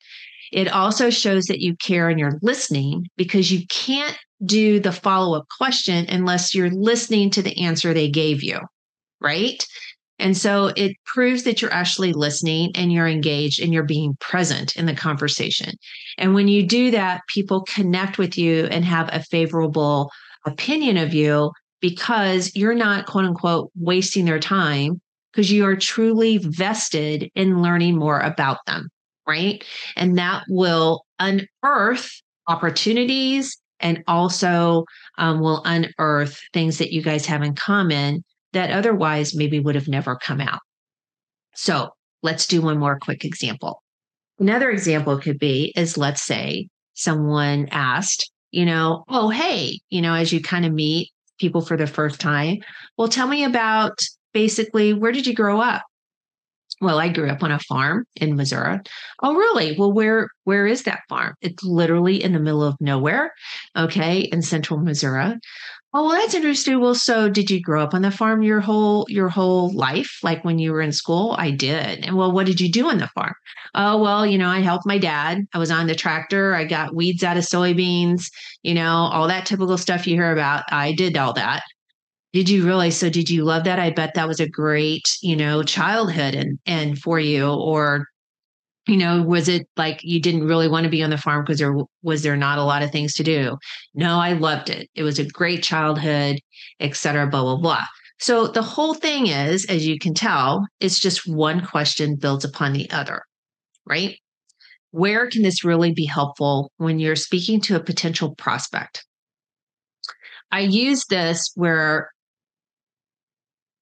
it 0.51 0.69
also 0.69 1.11
shows 1.11 1.45
that 1.45 1.61
you 1.61 1.77
care 1.77 2.09
and 2.09 2.19
you're 2.19 2.39
listening 2.41 3.07
because 3.17 3.53
you 3.53 3.67
can't 3.69 4.17
do 4.45 4.81
the 4.81 4.93
follow 4.93 5.37
up 5.37 5.47
question 5.59 6.07
unless 6.09 6.55
you're 6.55 6.71
listening 6.71 7.29
to 7.31 7.43
the 7.43 7.63
answer 7.63 7.93
they 7.93 8.09
gave 8.09 8.43
you, 8.43 8.59
right? 9.21 9.63
And 10.19 10.37
so 10.37 10.73
it 10.77 10.97
proves 11.05 11.45
that 11.45 11.61
you're 11.61 11.73
actually 11.73 12.13
listening 12.13 12.73
and 12.75 12.93
you're 12.93 13.07
engaged 13.07 13.61
and 13.61 13.73
you're 13.73 13.85
being 13.85 14.17
present 14.21 14.75
in 14.77 14.87
the 14.87 14.95
conversation. 14.95 15.75
And 16.17 16.35
when 16.35 16.49
you 16.49 16.67
do 16.67 16.91
that, 16.93 17.21
people 17.29 17.63
connect 17.63 18.19
with 18.19 18.37
you 18.37 18.65
and 18.67 18.85
have 18.85 19.11
a 19.13 19.23
favorable 19.23 20.11
opinion 20.47 20.97
of 20.97 21.15
you 21.15 21.53
because 21.81 22.55
you're 22.55 22.75
not 22.75 23.07
quote 23.07 23.25
unquote 23.25 23.71
wasting 23.77 24.25
their 24.25 24.41
time 24.41 25.01
because 25.33 25.51
you 25.53 25.65
are 25.65 25.77
truly 25.77 26.39
vested 26.39 27.31
in 27.35 27.63
learning 27.63 27.97
more 27.97 28.21
about 28.21 28.59
them, 28.67 28.89
right? 29.27 29.63
And 29.97 30.19
that 30.19 30.45
will 30.49 31.05
unearth 31.19 32.11
opportunities 32.47 33.57
and 33.81 34.03
also 34.09 34.85
um, 35.19 35.41
will 35.41 35.63
unearth 35.65 36.41
things 36.53 36.79
that 36.79 36.93
you 36.93 37.03
guys 37.03 37.27
have 37.27 37.43
in 37.43 37.55
common 37.55 38.25
that 38.53 38.71
otherwise 38.71 39.35
maybe 39.35 39.61
would 39.61 39.75
have 39.75 39.89
never 39.89 40.17
come 40.17 40.41
out. 40.41 40.61
So 41.55 41.91
let's 42.23 42.47
do 42.47 42.63
one 42.63 42.79
more 42.79 42.99
quick 42.99 43.25
example. 43.25 43.83
Another 44.39 44.71
example 44.71 45.19
could 45.19 45.39
be 45.39 45.73
is 45.77 45.99
let's 45.99 46.23
say 46.23 46.69
someone 46.95 47.69
asked, 47.71 48.31
you 48.51 48.65
know, 48.65 49.05
oh, 49.09 49.29
hey, 49.29 49.81
you 49.91 50.01
know, 50.01 50.15
as 50.15 50.33
you 50.33 50.41
kind 50.41 50.65
of 50.65 50.73
meet 50.73 51.11
people 51.39 51.61
for 51.61 51.77
the 51.77 51.87
first 51.87 52.21
time. 52.21 52.59
Well, 52.97 53.09
tell 53.09 53.27
me 53.27 53.45
about 53.45 53.99
basically 54.33 54.93
where 54.93 55.13
did 55.13 55.27
you 55.27 55.35
grow 55.35 55.61
up? 55.61 55.83
Well, 56.81 57.01
I 57.01 57.09
grew 57.09 57.29
up 57.29 57.43
on 57.43 57.51
a 57.51 57.59
farm 57.59 58.05
in 58.17 58.37
Missouri. 58.37 58.79
Oh, 59.23 59.35
really? 59.35 59.77
Well, 59.77 59.93
where 59.93 60.29
where 60.45 60.67
is 60.67 60.85
that 60.85 61.03
farm? 61.09 61.35
It's 61.41 61.65
literally 61.65 62.23
in 62.23 62.33
the 62.33 62.39
middle 62.39 62.63
of 62.63 62.77
nowhere, 62.81 63.33
okay, 63.77 64.21
in 64.21 64.43
central 64.43 64.79
Missouri. 64.79 65.35
Oh, 65.95 66.05
well, 66.07 66.21
that's 66.21 66.35
interesting. 66.35 66.81
Well, 66.81 66.95
so 66.95 67.31
did 67.31 67.51
you 67.51 67.63
grow 67.63 67.83
up 67.83 67.95
on 67.95 68.03
the 68.03 68.11
farm 68.11 68.43
your 68.43 68.61
whole 68.61 69.07
your 69.09 69.31
whole 69.31 69.73
life? 69.73 70.19
Like 70.23 70.45
when 70.45 70.59
you 70.59 70.71
were 70.73 70.83
in 70.83 70.93
school? 70.93 71.35
I 71.39 71.51
did. 71.51 72.05
And 72.05 72.15
well, 72.17 72.31
what 72.31 72.45
did 72.47 72.61
you 72.61 72.71
do 72.71 72.89
on 72.89 72.99
the 72.99 73.09
farm? 73.09 73.33
Oh, 73.75 74.01
well, 74.01 74.27
you 74.27 74.37
know, 74.37 74.49
I 74.51 74.61
helped 74.61 74.87
my 74.87 74.99
dad. 74.99 75.47
I 75.55 75.59
was 75.59 75.71
on 75.71 75.87
the 75.87 75.95
tractor. 75.95 76.55
I 76.55 76.65
got 76.65 76.95
weeds 76.95 77.25
out 77.25 77.39
of 77.39 77.45
soybeans, 77.45 78.27
you 78.63 78.75
know, 78.75 78.87
all 78.87 79.29
that 79.29 79.47
typical 79.47 79.79
stuff 79.79 80.07
you 80.07 80.15
hear 80.15 80.31
about. 80.33 80.65
I 80.71 80.93
did 80.93 81.17
all 81.17 81.33
that. 81.35 81.63
Did 82.33 82.49
you 82.51 82.67
really? 82.67 82.91
So 82.91 83.09
did 83.11 83.31
you 83.31 83.45
love 83.45 83.65
that? 83.65 83.79
I 83.79 83.91
bet 83.91 84.15
that 84.15 84.29
was 84.29 84.41
a 84.41 84.49
great, 84.49 85.09
you 85.23 85.37
know, 85.37 85.63
childhood 85.63 86.35
and 86.35 86.59
and 86.67 86.99
for 86.99 87.19
you 87.19 87.49
or 87.51 88.07
you 88.89 88.97
know 88.97 89.23
was 89.23 89.49
it 89.49 89.69
like 89.77 90.01
you 90.03 90.21
didn't 90.21 90.47
really 90.47 90.69
want 90.69 90.85
to 90.85 90.91
be 90.91 91.03
on 91.03 91.11
the 91.11 91.19
farm 91.19 91.45
because 91.45 91.59
there 91.59 91.77
was 92.03 92.23
there 92.23 92.37
not 92.37 92.59
a 92.59 92.65
lot 92.65 92.83
of 92.83 92.91
things 92.91 93.15
to 93.15 93.23
do? 93.23 93.57
No 93.95 94.19
i 94.19 94.33
loved 94.33 94.71
it. 94.71 94.89
It 94.95 95.03
was 95.03 95.19
a 95.19 95.27
great 95.29 95.63
childhood 95.63 96.41
et 96.81 96.97
cetera 96.97 97.27
blah 97.27 97.43
blah 97.43 97.57
blah. 97.57 97.85
So 98.21 98.49
the 98.49 98.63
whole 98.63 98.95
thing 98.95 99.29
is 99.29 99.65
as 99.67 99.87
you 99.87 99.99
can 99.99 100.15
tell 100.15 100.67
it's 100.81 100.99
just 100.99 101.29
one 101.29 101.65
question 101.65 102.17
builds 102.17 102.45
upon 102.45 102.73
the 102.73 102.91
other 102.91 103.23
right? 103.87 104.17
Where 104.91 105.29
can 105.29 105.43
this 105.43 105.65
really 105.65 105.93
be 105.93 106.07
helpful 106.07 106.73
when 106.79 106.99
you're 106.99 107.17
speaking 107.17 107.61
to 107.63 107.77
a 107.77 107.83
potential 107.83 108.35
prospect? 108.35 109.05
I 110.51 110.61
use 110.61 111.05
this 111.07 111.51
where 111.55 112.11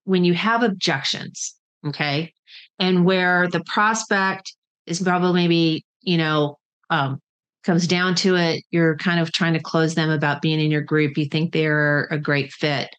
when 0.05 0.25
you 0.25 0.35
have 0.35 0.63
objections 0.63 1.55
okay 1.87 2.33
and 2.79 3.05
where 3.05 3.49
the 3.49 3.63
prospect 3.67 4.55
is 4.87 5.01
probably 5.01 5.43
maybe, 5.43 5.85
you 6.03 6.17
know, 6.17 6.57
um, 6.91 7.19
comes 7.65 7.87
down 7.87 8.15
to 8.15 8.37
it, 8.37 8.65
you're 8.71 8.97
kind 8.97 9.21
of 9.21 9.33
trying 9.33 9.55
to 9.55 9.61
close 9.61 9.95
them 9.95 10.09
about 10.09 10.41
being 10.41 10.61
in 10.61 10.71
your 10.71 10.83
group. 10.83 11.19
You 11.19 11.27
think 11.27 11.53
they're 11.53 12.05
a 12.11 12.19
great 12.19 12.53
fit, 12.53 12.95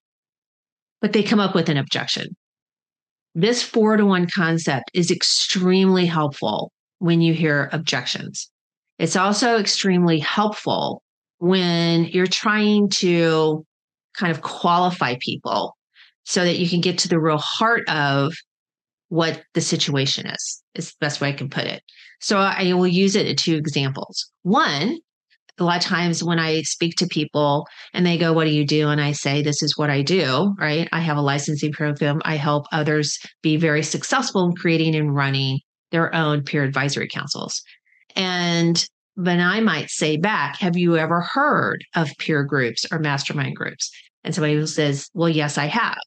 but 1.02 1.14
they 1.14 1.24
come 1.24 1.40
up 1.40 1.56
with 1.56 1.70
an 1.70 1.78
objection. 1.78 2.36
This 3.34 3.64
four 3.64 3.98
to 3.98 4.06
one 4.06 4.28
concept 4.28 4.92
is 4.94 5.12
extremely 5.12 6.06
helpful 6.06 6.72
when 7.00 7.22
you 7.22 7.34
hear 7.34 7.70
objections. 7.72 8.50
It's 9.00 9.16
also 9.16 9.58
extremely 9.58 10.20
helpful 10.20 11.02
when 11.38 12.06
you're 12.06 12.26
trying 12.28 12.90
to 12.90 13.64
kind 14.18 14.32
of 14.32 14.42
qualify 14.42 15.16
people 15.20 15.78
so 16.24 16.44
that 16.44 16.58
you 16.58 16.68
can 16.68 16.82
get 16.82 16.98
to 17.00 17.08
the 17.08 17.20
real 17.20 17.38
heart 17.38 17.88
of 17.88 18.34
what 19.10 19.42
the 19.54 19.62
situation 19.62 20.28
is, 20.28 20.64
is 20.76 20.90
the 20.90 20.98
best 21.00 21.22
way 21.22 21.30
I 21.30 21.34
can 21.34 21.50
put 21.50 21.66
it. 21.66 21.82
So 22.20 22.38
I 22.38 22.74
will 22.74 22.88
use 22.88 23.16
it 23.16 23.28
in 23.28 23.36
two 23.36 23.56
examples. 23.56 24.30
One, 24.44 24.98
a 25.60 25.64
lot 25.64 25.78
of 25.78 25.84
times 25.84 26.24
when 26.24 26.40
I 26.40 26.62
speak 26.62 26.96
to 26.98 27.08
people 27.08 27.68
and 27.94 28.06
they 28.06 28.18
go, 28.18 28.34
What 28.34 28.46
do 28.46 28.52
you 28.52 28.66
do? 28.66 28.90
And 28.90 29.02
I 29.02 29.12
say, 29.12 29.42
This 29.42 29.64
is 29.64 29.78
what 29.78 29.90
I 29.90 30.02
do, 30.02 30.54
right? 30.60 30.88
I 30.92 31.00
have 31.00 31.18
a 31.18 31.22
licensing 31.22 31.72
program. 31.72 32.22
I 32.26 32.36
help 32.36 32.66
others 32.72 33.18
be 33.42 33.58
very 33.58 33.84
successful 33.84 34.46
in 34.46 34.56
creating 34.56 34.96
and 34.96 35.16
running 35.16 35.60
their 35.92 36.14
own 36.14 36.44
peer 36.44 36.64
advisory 36.64 37.08
councils. 37.08 37.62
And 38.16 38.86
then 39.16 39.40
I 39.40 39.62
might 39.62 39.90
say 39.90 40.18
back, 40.18 40.58
Have 40.58 40.78
you 40.78 40.98
ever 40.98 41.22
heard 41.22 41.84
of 41.96 42.12
peer 42.20 42.44
groups 42.44 42.86
or 42.92 43.00
mastermind 43.00 43.56
groups? 43.56 43.90
And 44.24 44.36
somebody 44.36 44.64
says, 44.68 45.10
Well, 45.14 45.30
yes, 45.30 45.58
I 45.58 45.66
have. 45.66 45.98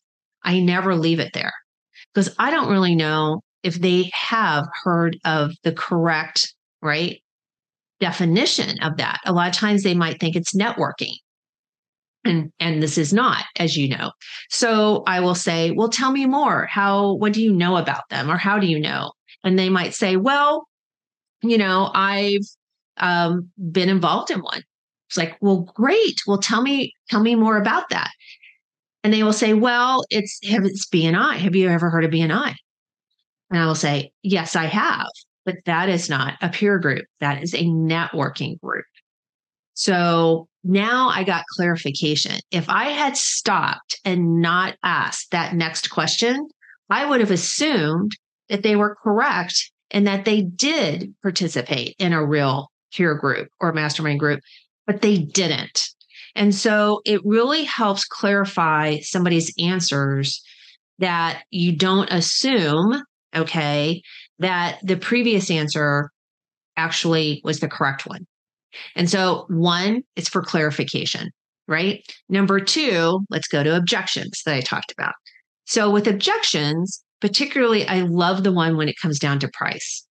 I 0.45 0.61
never 0.61 0.95
leave 0.95 1.21
it 1.21 1.33
there 1.35 1.53
because 2.15 2.35
I 2.39 2.51
don't 2.51 2.71
really 2.71 2.95
know 2.95 3.43
if 3.63 3.77
they 3.77 4.11
have 4.15 4.67
heard 4.85 5.19
of 5.25 5.53
the 5.65 5.73
correct, 5.73 6.55
right, 6.83 7.23
definition 8.01 8.83
of 8.83 8.97
that. 8.97 9.21
A 9.27 9.33
lot 9.33 9.49
of 9.49 9.55
times 9.55 9.83
they 9.83 9.95
might 9.95 10.19
think 10.19 10.37
it's 10.37 10.55
networking. 10.55 11.15
And, 12.25 12.53
and 12.61 12.83
this 12.83 12.99
is 12.99 13.13
not, 13.13 13.45
as 13.57 13.77
you 13.77 13.89
know. 13.89 14.13
So 14.51 15.03
I 15.07 15.21
will 15.21 15.35
say, 15.35 15.71
well, 15.71 15.89
tell 15.89 16.11
me 16.11 16.27
more. 16.27 16.67
How, 16.67 17.15
what 17.15 17.33
do 17.33 17.43
you 17.43 17.53
know 17.53 17.77
about 17.77 18.09
them? 18.11 18.31
Or 18.31 18.37
how 18.37 18.59
do 18.59 18.67
you 18.67 18.79
know? 18.79 19.13
And 19.43 19.59
they 19.59 19.71
might 19.71 19.95
say, 19.95 20.17
well, 20.17 20.67
you 21.43 21.57
know, 21.57 21.91
I've 21.95 22.45
um, 22.99 23.51
been 23.73 23.89
involved 23.89 24.31
in 24.31 24.41
one. 24.41 24.63
It's 25.09 25.17
like, 25.17 25.39
well, 25.41 25.61
great. 25.75 26.21
Well, 26.27 26.39
tell 26.39 26.61
me, 26.61 26.93
tell 27.09 27.21
me 27.21 27.35
more 27.35 27.57
about 27.57 27.89
that 27.89 28.11
and 29.03 29.13
they 29.13 29.23
will 29.23 29.33
say, 29.33 29.55
"Well, 29.55 30.05
it's 30.11 30.39
it's 30.43 30.87
BNI. 30.89 31.37
Have 31.37 31.57
you 31.57 31.69
ever 31.69 31.91
heard 31.91 32.05
of 32.05 32.11
BNI?" 32.11 32.55
And 33.51 33.59
I 33.61 33.67
will 33.67 33.75
say, 33.75 34.13
"Yes, 34.23 34.57
I 34.57 34.65
have." 34.65 35.09
But 35.45 35.57
that 35.65 35.89
is 35.89 36.09
not 36.11 36.35
a 36.43 36.51
peer 36.51 36.79
group. 36.79 37.07
That 37.21 37.43
is 37.43 37.55
a 37.55 37.65
networking 37.65 38.61
group. 38.61 38.85
So 39.75 40.49
now 40.63 41.09
I 41.09 41.25
got 41.25 41.45
clarification. 41.57 42.39
If 42.51 42.69
I 42.69 42.91
had 42.91 43.17
stopped 43.17 43.99
and 44.05 44.43
not 44.43 44.77
asked 44.83 45.31
that 45.31 45.55
next 45.55 45.89
question, 45.89 46.49
I 46.91 47.07
would 47.07 47.21
have 47.21 47.31
assumed 47.31 48.17
that 48.51 48.63
they 48.63 48.77
were 48.77 48.97
correct 49.03 49.71
and 49.91 50.07
that 50.07 50.25
they 50.25 50.43
did 50.43 51.15
participate 51.23 51.97
in 51.99 52.13
a 52.13 52.25
real 52.25 52.71
peer 52.93 53.15
group 53.15 53.49
or 53.61 53.73
mastermind 53.73 54.21
group, 54.21 54.41
but 54.87 55.01
they 55.01 55.19
didn't. 55.19 55.89
And 56.35 56.55
so 56.55 57.01
it 57.05 57.21
really 57.25 57.65
helps 57.65 58.05
clarify 58.05 58.99
somebody's 59.01 59.53
answers 59.59 60.43
that 60.99 61.43
you 61.51 61.75
don't 61.75 62.11
assume, 62.11 63.03
okay, 63.35 64.03
that 64.39 64.79
the 64.83 64.97
previous 64.97 65.51
answer 65.51 66.11
actually 66.77 67.41
was 67.45 67.61
the 67.61 67.69
correct 67.69 68.07
one. 68.07 68.27
And 68.95 69.11
so, 69.11 69.47
one, 69.49 70.03
it's 70.15 70.29
for 70.29 70.43
clarification, 70.43 71.31
right? 71.67 72.05
Number 72.29 72.61
two, 72.61 73.21
let's 73.29 73.49
go 73.49 73.63
to 73.63 73.77
objections 73.77 74.43
that 74.47 74.55
I 74.55 74.61
talked 74.61 74.93
about. 74.93 75.15
So, 75.67 75.91
with 75.91 76.07
objections, 76.07 77.03
particularly, 77.21 77.87
I 77.87 78.03
love 78.03 78.45
the 78.45 78.53
one 78.53 78.77
when 78.77 78.89
it 78.89 78.99
comes 79.01 79.19
down 79.19 79.41
to 79.41 79.51
price. 79.53 80.07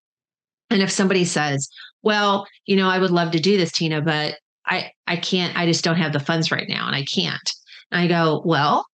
And 0.70 0.82
if 0.82 0.92
somebody 0.92 1.26
says, 1.26 1.70
well, 2.04 2.48
you 2.66 2.76
know, 2.76 2.90
I 2.90 3.00
would 3.00 3.12
love 3.12 3.32
to 3.32 3.40
do 3.40 3.58
this, 3.58 3.72
Tina, 3.72 4.02
but 4.02 4.38
I 4.70 4.92
I 5.08 5.18
can't 5.18 5.56
I 5.58 5.66
just 5.66 5.84
don't 5.84 5.98
have 5.98 6.14
the 6.14 6.20
funds 6.20 6.52
right 6.52 6.68
now 6.68 6.88
and 6.88 6.96
I 6.96 7.04
can't. 7.04 7.50
And 7.92 8.02
I 8.02 8.08
go, 8.08 8.42
well, 8.46 8.86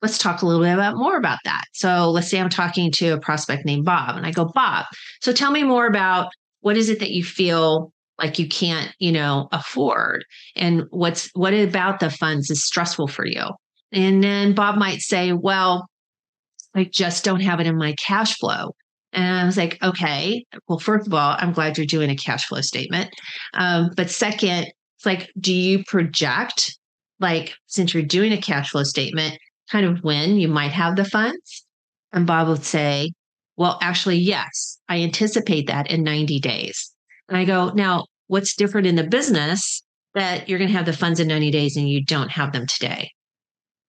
let's 0.00 0.18
talk 0.18 0.42
a 0.42 0.46
little 0.46 0.62
bit 0.62 0.72
about 0.72 0.96
more 0.96 1.16
about 1.16 1.38
that. 1.44 1.64
So 1.72 2.10
let's 2.10 2.28
say 2.28 2.40
I'm 2.40 2.48
talking 2.48 2.90
to 2.92 3.10
a 3.10 3.20
prospect 3.20 3.64
named 3.64 3.84
Bob 3.84 4.16
and 4.16 4.26
I 4.26 4.32
go, 4.32 4.46
Bob, 4.46 4.86
so 5.20 5.32
tell 5.32 5.52
me 5.52 5.62
more 5.62 5.86
about 5.86 6.30
what 6.60 6.76
is 6.76 6.88
it 6.88 6.98
that 7.00 7.10
you 7.10 7.24
feel 7.24 7.92
like 8.18 8.38
you 8.38 8.48
can't, 8.48 8.92
you 8.98 9.12
know, 9.12 9.48
afford 9.52 10.24
and 10.56 10.84
what's 10.90 11.30
what 11.34 11.54
about 11.54 12.00
the 12.00 12.10
funds 12.10 12.50
is 12.50 12.64
stressful 12.64 13.08
for 13.08 13.26
you. 13.26 13.44
And 13.92 14.22
then 14.22 14.54
Bob 14.54 14.76
might 14.76 15.00
say, 15.00 15.32
well, 15.32 15.86
I 16.74 16.84
just 16.84 17.24
don't 17.24 17.40
have 17.40 17.60
it 17.60 17.66
in 17.66 17.76
my 17.76 17.94
cash 17.94 18.36
flow. 18.38 18.74
And 19.12 19.40
I 19.40 19.44
was 19.44 19.58
like, 19.58 19.82
okay, 19.82 20.44
well, 20.68 20.78
first 20.78 21.06
of 21.06 21.12
all, 21.12 21.36
I'm 21.38 21.52
glad 21.52 21.76
you're 21.76 21.86
doing 21.86 22.10
a 22.10 22.16
cash 22.16 22.46
flow 22.46 22.62
statement. 22.62 23.10
Um, 23.52 23.90
but 23.94 24.08
second, 24.08 24.72
it's 25.02 25.06
like, 25.06 25.32
do 25.40 25.52
you 25.52 25.82
project, 25.84 26.78
like, 27.18 27.54
since 27.66 27.92
you're 27.92 28.04
doing 28.04 28.32
a 28.32 28.40
cash 28.40 28.70
flow 28.70 28.84
statement, 28.84 29.36
kind 29.68 29.84
of 29.84 29.98
when 30.04 30.36
you 30.36 30.46
might 30.46 30.70
have 30.70 30.94
the 30.94 31.04
funds? 31.04 31.64
And 32.12 32.24
Bob 32.24 32.46
would 32.46 32.62
say, 32.62 33.10
well, 33.56 33.78
actually, 33.82 34.18
yes, 34.18 34.78
I 34.88 35.02
anticipate 35.02 35.66
that 35.66 35.90
in 35.90 36.04
90 36.04 36.38
days. 36.38 36.92
And 37.28 37.36
I 37.36 37.44
go, 37.44 37.70
now, 37.70 38.06
what's 38.28 38.54
different 38.54 38.86
in 38.86 38.94
the 38.94 39.02
business 39.02 39.82
that 40.14 40.48
you're 40.48 40.58
going 40.58 40.70
to 40.70 40.76
have 40.76 40.86
the 40.86 40.92
funds 40.92 41.18
in 41.18 41.26
90 41.26 41.50
days 41.50 41.76
and 41.76 41.88
you 41.88 42.04
don't 42.04 42.30
have 42.30 42.52
them 42.52 42.66
today? 42.68 43.10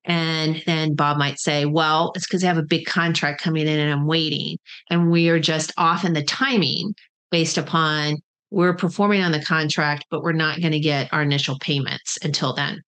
And 0.05 0.63
then 0.65 0.95
Bob 0.95 1.17
might 1.17 1.39
say, 1.39 1.65
well, 1.65 2.11
it's 2.15 2.25
because 2.25 2.43
I 2.43 2.47
have 2.47 2.57
a 2.57 2.63
big 2.63 2.87
contract 2.87 3.39
coming 3.39 3.67
in 3.67 3.79
and 3.79 3.91
I'm 3.91 4.07
waiting. 4.07 4.57
And 4.89 5.11
we 5.11 5.29
are 5.29 5.39
just 5.39 5.73
off 5.77 6.05
in 6.05 6.13
the 6.13 6.23
timing 6.23 6.95
based 7.29 7.59
upon 7.59 8.17
we're 8.53 8.75
performing 8.75 9.23
on 9.23 9.31
the 9.31 9.41
contract, 9.41 10.05
but 10.11 10.21
we're 10.21 10.31
not 10.31 10.61
going 10.61 10.73
to 10.73 10.79
get 10.79 11.11
our 11.11 11.23
initial 11.23 11.57
payments 11.59 12.19
until 12.23 12.53
then. 12.53 12.79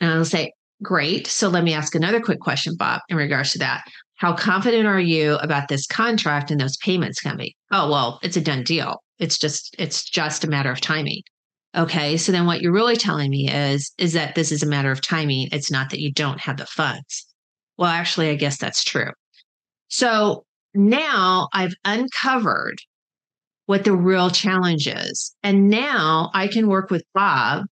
And 0.00 0.10
I'll 0.10 0.24
say, 0.24 0.52
great. 0.82 1.26
So 1.26 1.48
let 1.48 1.64
me 1.64 1.74
ask 1.74 1.94
another 1.94 2.20
quick 2.20 2.40
question, 2.40 2.74
Bob, 2.78 3.02
in 3.10 3.16
regards 3.18 3.52
to 3.52 3.58
that. 3.58 3.84
How 4.16 4.34
confident 4.34 4.86
are 4.86 5.00
you 5.00 5.34
about 5.36 5.68
this 5.68 5.86
contract 5.86 6.50
and 6.50 6.58
those 6.58 6.78
payments 6.78 7.20
coming? 7.20 7.50
Oh, 7.72 7.90
well, 7.90 8.20
it's 8.22 8.36
a 8.38 8.40
done 8.40 8.62
deal. 8.62 9.02
It's 9.18 9.36
just, 9.36 9.76
it's 9.78 10.02
just 10.02 10.44
a 10.44 10.48
matter 10.48 10.70
of 10.70 10.80
timing. 10.80 11.22
Okay. 11.76 12.16
So 12.16 12.32
then 12.32 12.46
what 12.46 12.62
you're 12.62 12.72
really 12.72 12.96
telling 12.96 13.30
me 13.30 13.50
is, 13.50 13.92
is 13.98 14.14
that 14.14 14.34
this 14.34 14.50
is 14.50 14.62
a 14.62 14.66
matter 14.66 14.90
of 14.90 15.02
timing. 15.02 15.48
It's 15.52 15.70
not 15.70 15.90
that 15.90 16.00
you 16.00 16.10
don't 16.10 16.40
have 16.40 16.56
the 16.56 16.66
funds. 16.66 17.26
Well, 17.76 17.90
actually, 17.90 18.30
I 18.30 18.36
guess 18.36 18.56
that's 18.56 18.82
true. 18.82 19.10
So 19.88 20.44
now 20.74 21.48
I've 21.52 21.74
uncovered 21.84 22.78
what 23.66 23.84
the 23.84 23.96
real 23.96 24.30
challenge 24.30 24.86
is. 24.86 25.34
And 25.42 25.68
now 25.68 26.30
I 26.34 26.48
can 26.48 26.68
work 26.68 26.90
with 26.90 27.04
Bob 27.14 27.64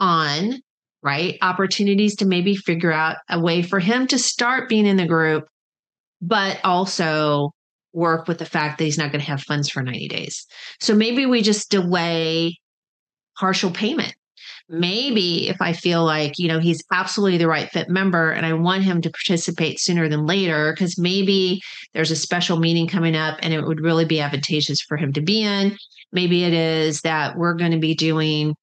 on, 0.00 0.60
right, 1.02 1.36
opportunities 1.42 2.16
to 2.16 2.26
maybe 2.26 2.56
figure 2.56 2.92
out 2.92 3.16
a 3.28 3.40
way 3.40 3.62
for 3.62 3.78
him 3.78 4.06
to 4.08 4.18
start 4.18 4.68
being 4.68 4.86
in 4.86 4.96
the 4.96 5.06
group, 5.06 5.46
but 6.20 6.58
also 6.64 7.52
work 7.92 8.26
with 8.26 8.38
the 8.38 8.46
fact 8.46 8.78
that 8.78 8.84
he's 8.84 8.98
not 8.98 9.12
going 9.12 9.20
to 9.20 9.30
have 9.30 9.42
funds 9.42 9.68
for 9.68 9.82
90 9.82 10.08
days. 10.08 10.46
So 10.80 10.94
maybe 10.94 11.26
we 11.26 11.42
just 11.42 11.70
delay 11.70 12.58
partial 13.38 13.70
payment. 13.70 14.14
Maybe 14.68 15.48
if 15.48 15.60
I 15.60 15.74
feel 15.74 16.04
like, 16.04 16.38
you 16.38 16.48
know, 16.48 16.58
he's 16.58 16.82
absolutely 16.90 17.36
the 17.36 17.48
right 17.48 17.70
fit 17.70 17.90
member 17.90 18.30
and 18.30 18.46
I 18.46 18.54
want 18.54 18.82
him 18.82 19.02
to 19.02 19.10
participate 19.10 19.78
sooner 19.78 20.08
than 20.08 20.26
later, 20.26 20.72
because 20.72 20.98
maybe 20.98 21.60
there's 21.92 22.10
a 22.10 22.16
special 22.16 22.58
meeting 22.58 22.88
coming 22.88 23.14
up 23.14 23.38
and 23.42 23.52
it 23.52 23.62
would 23.62 23.82
really 23.82 24.06
be 24.06 24.20
advantageous 24.20 24.80
for 24.80 24.96
him 24.96 25.12
to 25.12 25.20
be 25.20 25.42
in. 25.42 25.76
Maybe 26.12 26.44
it 26.44 26.54
is 26.54 27.02
that 27.02 27.36
we're 27.36 27.54
going 27.54 27.72
to 27.72 27.78
be 27.78 27.94
doing 27.94 28.54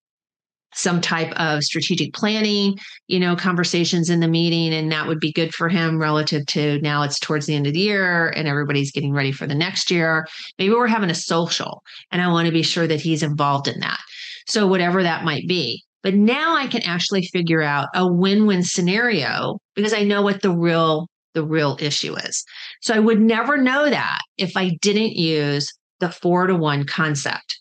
some 0.73 1.01
type 1.01 1.31
of 1.33 1.63
strategic 1.63 2.13
planning, 2.13 2.77
you 3.07 3.19
know, 3.19 3.35
conversations 3.35 4.09
in 4.09 4.21
the 4.21 4.27
meeting, 4.27 4.73
and 4.73 4.91
that 4.91 5.05
would 5.05 5.19
be 5.19 5.33
good 5.33 5.53
for 5.53 5.67
him 5.67 5.99
relative 5.99 6.45
to 6.47 6.79
now 6.79 7.03
it's 7.03 7.19
towards 7.19 7.45
the 7.45 7.55
end 7.55 7.67
of 7.67 7.73
the 7.73 7.79
year 7.79 8.29
and 8.29 8.47
everybody's 8.47 8.91
getting 8.91 9.13
ready 9.13 9.31
for 9.31 9.45
the 9.45 9.55
next 9.55 9.91
year. 9.91 10.25
Maybe 10.57 10.73
we're 10.73 10.87
having 10.87 11.09
a 11.09 11.15
social, 11.15 11.83
and 12.11 12.21
I 12.21 12.29
want 12.29 12.45
to 12.45 12.53
be 12.53 12.63
sure 12.63 12.87
that 12.87 13.01
he's 13.01 13.21
involved 13.21 13.67
in 13.67 13.79
that. 13.81 13.99
So, 14.47 14.65
whatever 14.65 15.03
that 15.03 15.25
might 15.25 15.47
be. 15.47 15.83
But 16.03 16.15
now 16.15 16.55
I 16.55 16.67
can 16.67 16.81
actually 16.83 17.23
figure 17.27 17.61
out 17.61 17.89
a 17.93 18.07
win-win 18.11 18.63
scenario 18.63 19.59
because 19.75 19.93
I 19.93 20.03
know 20.03 20.21
what 20.21 20.41
the 20.41 20.51
real 20.51 21.07
the 21.33 21.43
real 21.43 21.77
issue 21.79 22.15
is. 22.15 22.43
So 22.81 22.93
I 22.93 22.99
would 22.99 23.21
never 23.21 23.57
know 23.57 23.89
that 23.89 24.19
if 24.37 24.57
I 24.57 24.77
didn't 24.81 25.13
use 25.13 25.71
the 25.99 26.09
4 26.09 26.47
to 26.47 26.55
1 26.55 26.85
concept. 26.85 27.59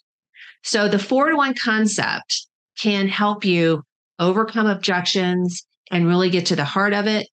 So 0.65 0.89
the 0.89 0.99
4 0.99 1.31
to 1.31 1.37
1 1.37 1.55
concept 1.63 2.47
can 2.81 3.09
help 3.09 3.45
you 3.45 3.83
overcome 4.19 4.67
objections 4.67 5.65
and 5.91 6.07
really 6.07 6.31
get 6.31 6.47
to 6.47 6.57
the 6.57 6.65
heart 6.65 6.93
of 6.93 7.07
it, 7.07 7.29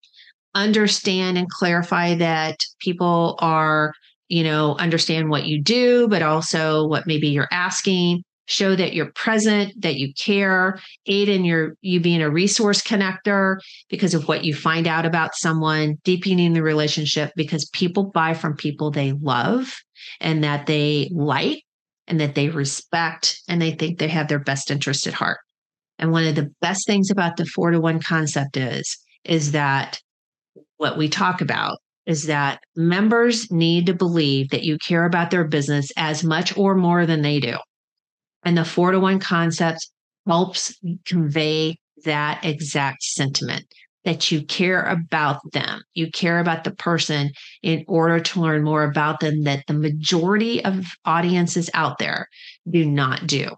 understand 0.55 1.37
and 1.37 1.49
clarify 1.49 2.15
that 2.15 2.59
people 2.79 3.35
are, 3.39 3.93
you 4.29 4.43
know, 4.43 4.75
understand 4.77 5.29
what 5.29 5.45
you 5.45 5.61
do, 5.61 6.07
but 6.07 6.21
also 6.21 6.87
what 6.87 7.07
maybe 7.07 7.27
you're 7.29 7.49
asking, 7.51 8.23
show 8.47 8.75
that 8.75 8.93
you're 8.93 9.11
present, 9.11 9.79
that 9.81 9.95
you 9.95 10.13
care, 10.13 10.79
aid 11.05 11.29
in 11.29 11.45
your 11.45 11.75
you 11.81 11.99
being 11.99 12.21
a 12.21 12.29
resource 12.29 12.81
connector 12.81 13.57
because 13.89 14.13
of 14.13 14.27
what 14.27 14.43
you 14.43 14.55
find 14.55 14.87
out 14.87 15.05
about 15.05 15.35
someone, 15.35 15.97
deepening 16.03 16.53
the 16.53 16.63
relationship 16.63 17.31
because 17.35 17.69
people 17.69 18.11
buy 18.11 18.33
from 18.33 18.55
people 18.55 18.89
they 18.89 19.11
love 19.21 19.75
and 20.19 20.43
that 20.43 20.65
they 20.65 21.09
like 21.11 21.63
and 22.07 22.19
that 22.19 22.35
they 22.35 22.49
respect 22.49 23.41
and 23.47 23.61
they 23.61 23.71
think 23.71 23.99
they 23.99 24.07
have 24.07 24.27
their 24.27 24.39
best 24.39 24.71
interest 24.71 25.05
at 25.05 25.13
heart. 25.13 25.39
And 25.99 26.11
one 26.11 26.25
of 26.25 26.35
the 26.35 26.49
best 26.61 26.87
things 26.87 27.11
about 27.11 27.37
the 27.37 27.45
4 27.45 27.71
to 27.71 27.81
1 27.81 28.01
concept 28.01 28.57
is 28.57 28.97
is 29.23 29.51
that 29.51 29.99
what 30.77 30.97
we 30.97 31.09
talk 31.09 31.41
about 31.41 31.79
is 32.05 32.27
that 32.27 32.59
members 32.75 33.51
need 33.51 33.85
to 33.87 33.93
believe 33.93 34.49
that 34.49 34.63
you 34.63 34.77
care 34.77 35.05
about 35.05 35.29
their 35.29 35.43
business 35.43 35.91
as 35.97 36.23
much 36.23 36.57
or 36.57 36.73
more 36.75 37.05
than 37.05 37.21
they 37.21 37.39
do. 37.39 37.57
And 38.43 38.57
the 38.57 38.65
four 38.65 38.91
to 38.91 38.99
one 38.99 39.19
concept 39.19 39.89
helps 40.25 40.75
convey 41.05 41.77
that 42.05 42.45
exact 42.45 43.03
sentiment 43.03 43.65
that 44.05 44.31
you 44.31 44.41
care 44.45 44.83
about 44.83 45.41
them. 45.51 45.81
You 45.93 46.09
care 46.11 46.39
about 46.39 46.63
the 46.63 46.71
person 46.71 47.31
in 47.61 47.83
order 47.89 48.21
to 48.21 48.39
learn 48.39 48.63
more 48.63 48.83
about 48.83 49.19
them 49.19 49.43
that 49.43 49.63
the 49.67 49.73
majority 49.73 50.63
of 50.63 50.85
audiences 51.03 51.69
out 51.73 51.97
there 51.97 52.29
do 52.69 52.85
not 52.85 53.27
do. 53.27 53.49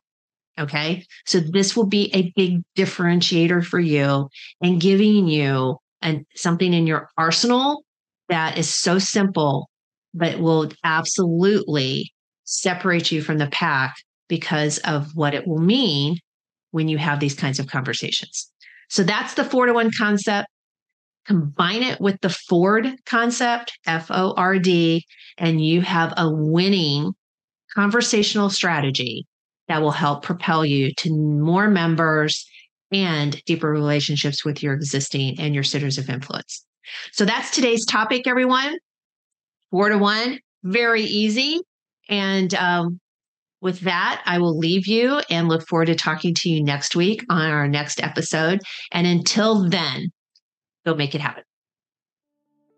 Okay. 0.60 1.06
So 1.26 1.40
this 1.40 1.78
will 1.78 1.86
be 1.86 2.10
a 2.16 2.34
big 2.36 2.64
differentiator 2.76 3.64
for 3.64 3.80
you 3.80 4.28
and 4.62 4.82
giving 4.82 5.28
you 5.28 5.78
an, 6.02 6.26
something 6.36 6.74
in 6.74 6.88
your 6.88 7.10
arsenal 7.18 7.84
that 8.28 8.58
is 8.58 8.74
so 8.74 8.98
simple, 9.00 9.70
but 10.14 10.40
will 10.40 10.72
absolutely 10.84 12.12
separate 12.44 13.12
you 13.12 13.22
from 13.22 13.38
the 13.38 13.48
pack 13.48 13.96
because 14.30 14.78
of 14.80 15.12
what 15.16 15.34
it 15.34 15.46
will 15.46 15.60
mean 15.60 16.18
when 16.72 16.88
you 16.88 16.98
have 16.98 17.20
these 17.20 17.36
kinds 17.36 17.60
of 17.60 17.68
conversations. 17.68 18.50
So 18.90 19.04
that's 19.04 19.34
the 19.34 19.44
four 19.44 19.66
to 19.66 19.74
one 19.74 19.92
concept. 19.98 20.48
Combine 21.26 21.84
it 21.84 22.00
with 22.00 22.22
the 22.22 22.30
Ford 22.30 22.88
concept, 23.06 23.78
F 23.86 24.08
O 24.10 24.34
R 24.38 24.58
D, 24.58 25.04
and 25.38 25.64
you 25.64 25.82
have 25.82 26.14
a 26.16 26.30
winning 26.32 27.12
conversational 27.76 28.50
strategy 28.50 29.26
that 29.68 29.82
will 29.82 29.92
help 29.92 30.24
propel 30.24 30.66
you 30.66 30.92
to 30.98 31.10
more 31.12 31.70
members 31.70 32.48
and 32.92 33.44
deeper 33.46 33.70
relationships 33.70 34.44
with 34.44 34.64
your 34.64 34.74
existing 34.74 35.40
and 35.40 35.54
your 35.54 35.64
centers 35.64 36.00
of 36.00 36.10
influence. 36.10 36.66
So 37.12 37.26
that's 37.26 37.52
today's 37.52 37.86
topic, 37.86 38.26
everyone. 38.26 38.78
Four 39.70 39.90
to 39.90 40.00
one, 40.00 40.40
very 40.64 41.04
easy. 41.04 41.60
And 42.10 42.52
um, 42.56 43.00
with 43.62 43.82
that, 43.82 44.22
I 44.26 44.40
will 44.40 44.58
leave 44.58 44.88
you 44.88 45.22
and 45.30 45.48
look 45.48 45.68
forward 45.68 45.88
to 45.88 45.96
talking 45.96 46.34
to 46.36 46.50
you 46.50 46.64
next 46.64 46.96
week 46.96 47.24
on 47.30 47.52
our 47.52 47.68
next 47.68 48.02
episode. 48.02 48.62
And 48.92 49.06
until 49.06 49.70
then, 49.70 50.10
go 50.86 50.96
make 50.96 51.16
it 51.16 51.22
happen. 51.22 51.44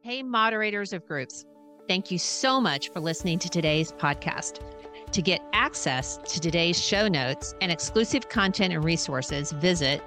Hey, 0.03 0.23
moderators 0.23 0.93
of 0.93 1.05
groups, 1.05 1.45
thank 1.87 2.09
you 2.09 2.17
so 2.17 2.59
much 2.59 2.89
for 2.89 2.99
listening 2.99 3.37
to 3.39 3.49
today's 3.49 3.91
podcast. 3.91 4.59
To 5.11 5.21
get 5.21 5.41
access 5.53 6.17
to 6.17 6.39
today's 6.39 6.81
show 6.81 7.07
notes 7.07 7.53
and 7.61 7.71
exclusive 7.71 8.29
content 8.29 8.73
and 8.73 8.83
resources, 8.83 9.51
visit 9.51 10.01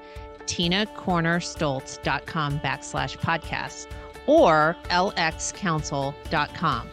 tinacornerstolz.com 0.47 2.61
backslash 2.61 3.17
podcast 3.19 3.87
or 4.27 4.77
lxcouncil.com 4.91 6.91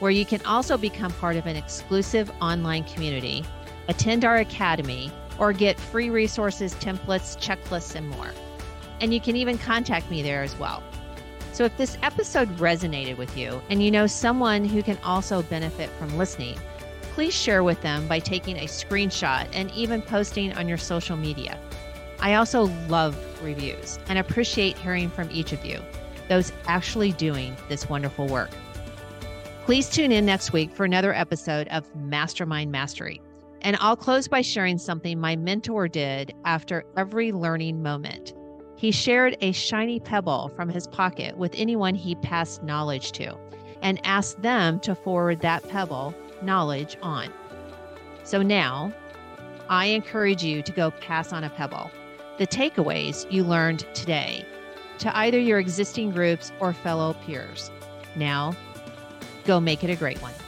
where 0.00 0.10
you 0.10 0.24
can 0.24 0.44
also 0.44 0.76
become 0.76 1.12
part 1.12 1.36
of 1.36 1.46
an 1.46 1.56
exclusive 1.56 2.30
online 2.40 2.84
community, 2.84 3.44
attend 3.88 4.24
our 4.24 4.36
academy, 4.36 5.10
or 5.38 5.52
get 5.52 5.78
free 5.78 6.10
resources, 6.10 6.74
templates, 6.74 7.36
checklists, 7.38 7.94
and 7.94 8.08
more. 8.08 8.30
And 9.00 9.12
you 9.12 9.20
can 9.20 9.36
even 9.36 9.58
contact 9.58 10.10
me 10.10 10.22
there 10.22 10.42
as 10.42 10.56
well. 10.58 10.82
So 11.52 11.64
if 11.64 11.76
this 11.76 11.98
episode 12.02 12.48
resonated 12.56 13.16
with 13.16 13.36
you 13.36 13.60
and 13.68 13.82
you 13.82 13.90
know 13.90 14.06
someone 14.06 14.64
who 14.64 14.82
can 14.82 14.98
also 15.04 15.42
benefit 15.42 15.88
from 15.90 16.16
listening, 16.18 16.58
please 17.14 17.34
share 17.34 17.62
with 17.62 17.80
them 17.82 18.08
by 18.08 18.18
taking 18.18 18.56
a 18.56 18.64
screenshot 18.64 19.48
and 19.52 19.70
even 19.70 20.02
posting 20.02 20.52
on 20.54 20.68
your 20.68 20.78
social 20.78 21.16
media. 21.16 21.58
I 22.18 22.34
also 22.34 22.64
love 22.88 23.16
reviews 23.42 23.98
and 24.08 24.18
appreciate 24.18 24.78
hearing 24.78 25.10
from 25.10 25.28
each 25.30 25.52
of 25.52 25.64
you. 25.64 25.80
those 26.28 26.52
actually 26.66 27.12
doing 27.12 27.56
this 27.68 27.88
wonderful 27.88 28.26
work. 28.26 28.50
Please 29.64 29.88
tune 29.88 30.12
in 30.12 30.26
next 30.26 30.52
week 30.52 30.70
for 30.70 30.84
another 30.84 31.14
episode 31.14 31.68
of 31.68 31.88
Mastermind 31.96 32.70
Mastery. 32.70 33.22
And 33.62 33.78
I'll 33.80 33.96
close 33.96 34.28
by 34.28 34.42
sharing 34.42 34.76
something 34.76 35.18
my 35.18 35.36
mentor 35.36 35.88
did 35.88 36.34
after 36.44 36.84
every 36.98 37.32
learning 37.32 37.82
moment. 37.82 38.34
He 38.76 38.90
shared 38.90 39.38
a 39.40 39.52
shiny 39.52 40.00
pebble 40.00 40.52
from 40.54 40.68
his 40.68 40.86
pocket 40.86 41.38
with 41.38 41.54
anyone 41.54 41.94
he 41.94 42.14
passed 42.16 42.62
knowledge 42.62 43.12
to 43.12 43.38
and 43.80 43.98
asked 44.04 44.42
them 44.42 44.80
to 44.80 44.94
forward 44.94 45.40
that 45.40 45.66
pebble 45.66 46.14
knowledge 46.42 46.98
on. 47.00 47.32
So 48.22 48.42
now 48.42 48.92
I 49.70 49.86
encourage 49.86 50.44
you 50.44 50.60
to 50.60 50.72
go 50.72 50.90
pass 50.90 51.32
on 51.32 51.42
a 51.42 51.48
pebble. 51.48 51.90
The 52.36 52.46
takeaways 52.46 53.26
you 53.32 53.44
learned 53.44 53.86
today 53.94 54.44
to 54.98 55.16
either 55.16 55.38
your 55.38 55.58
existing 55.58 56.10
groups 56.10 56.52
or 56.60 56.74
fellow 56.74 57.14
peers. 57.24 57.70
Now, 58.14 58.54
go 59.44 59.60
make 59.60 59.84
it 59.84 59.90
a 59.90 59.96
great 59.96 60.20
one. 60.20 60.43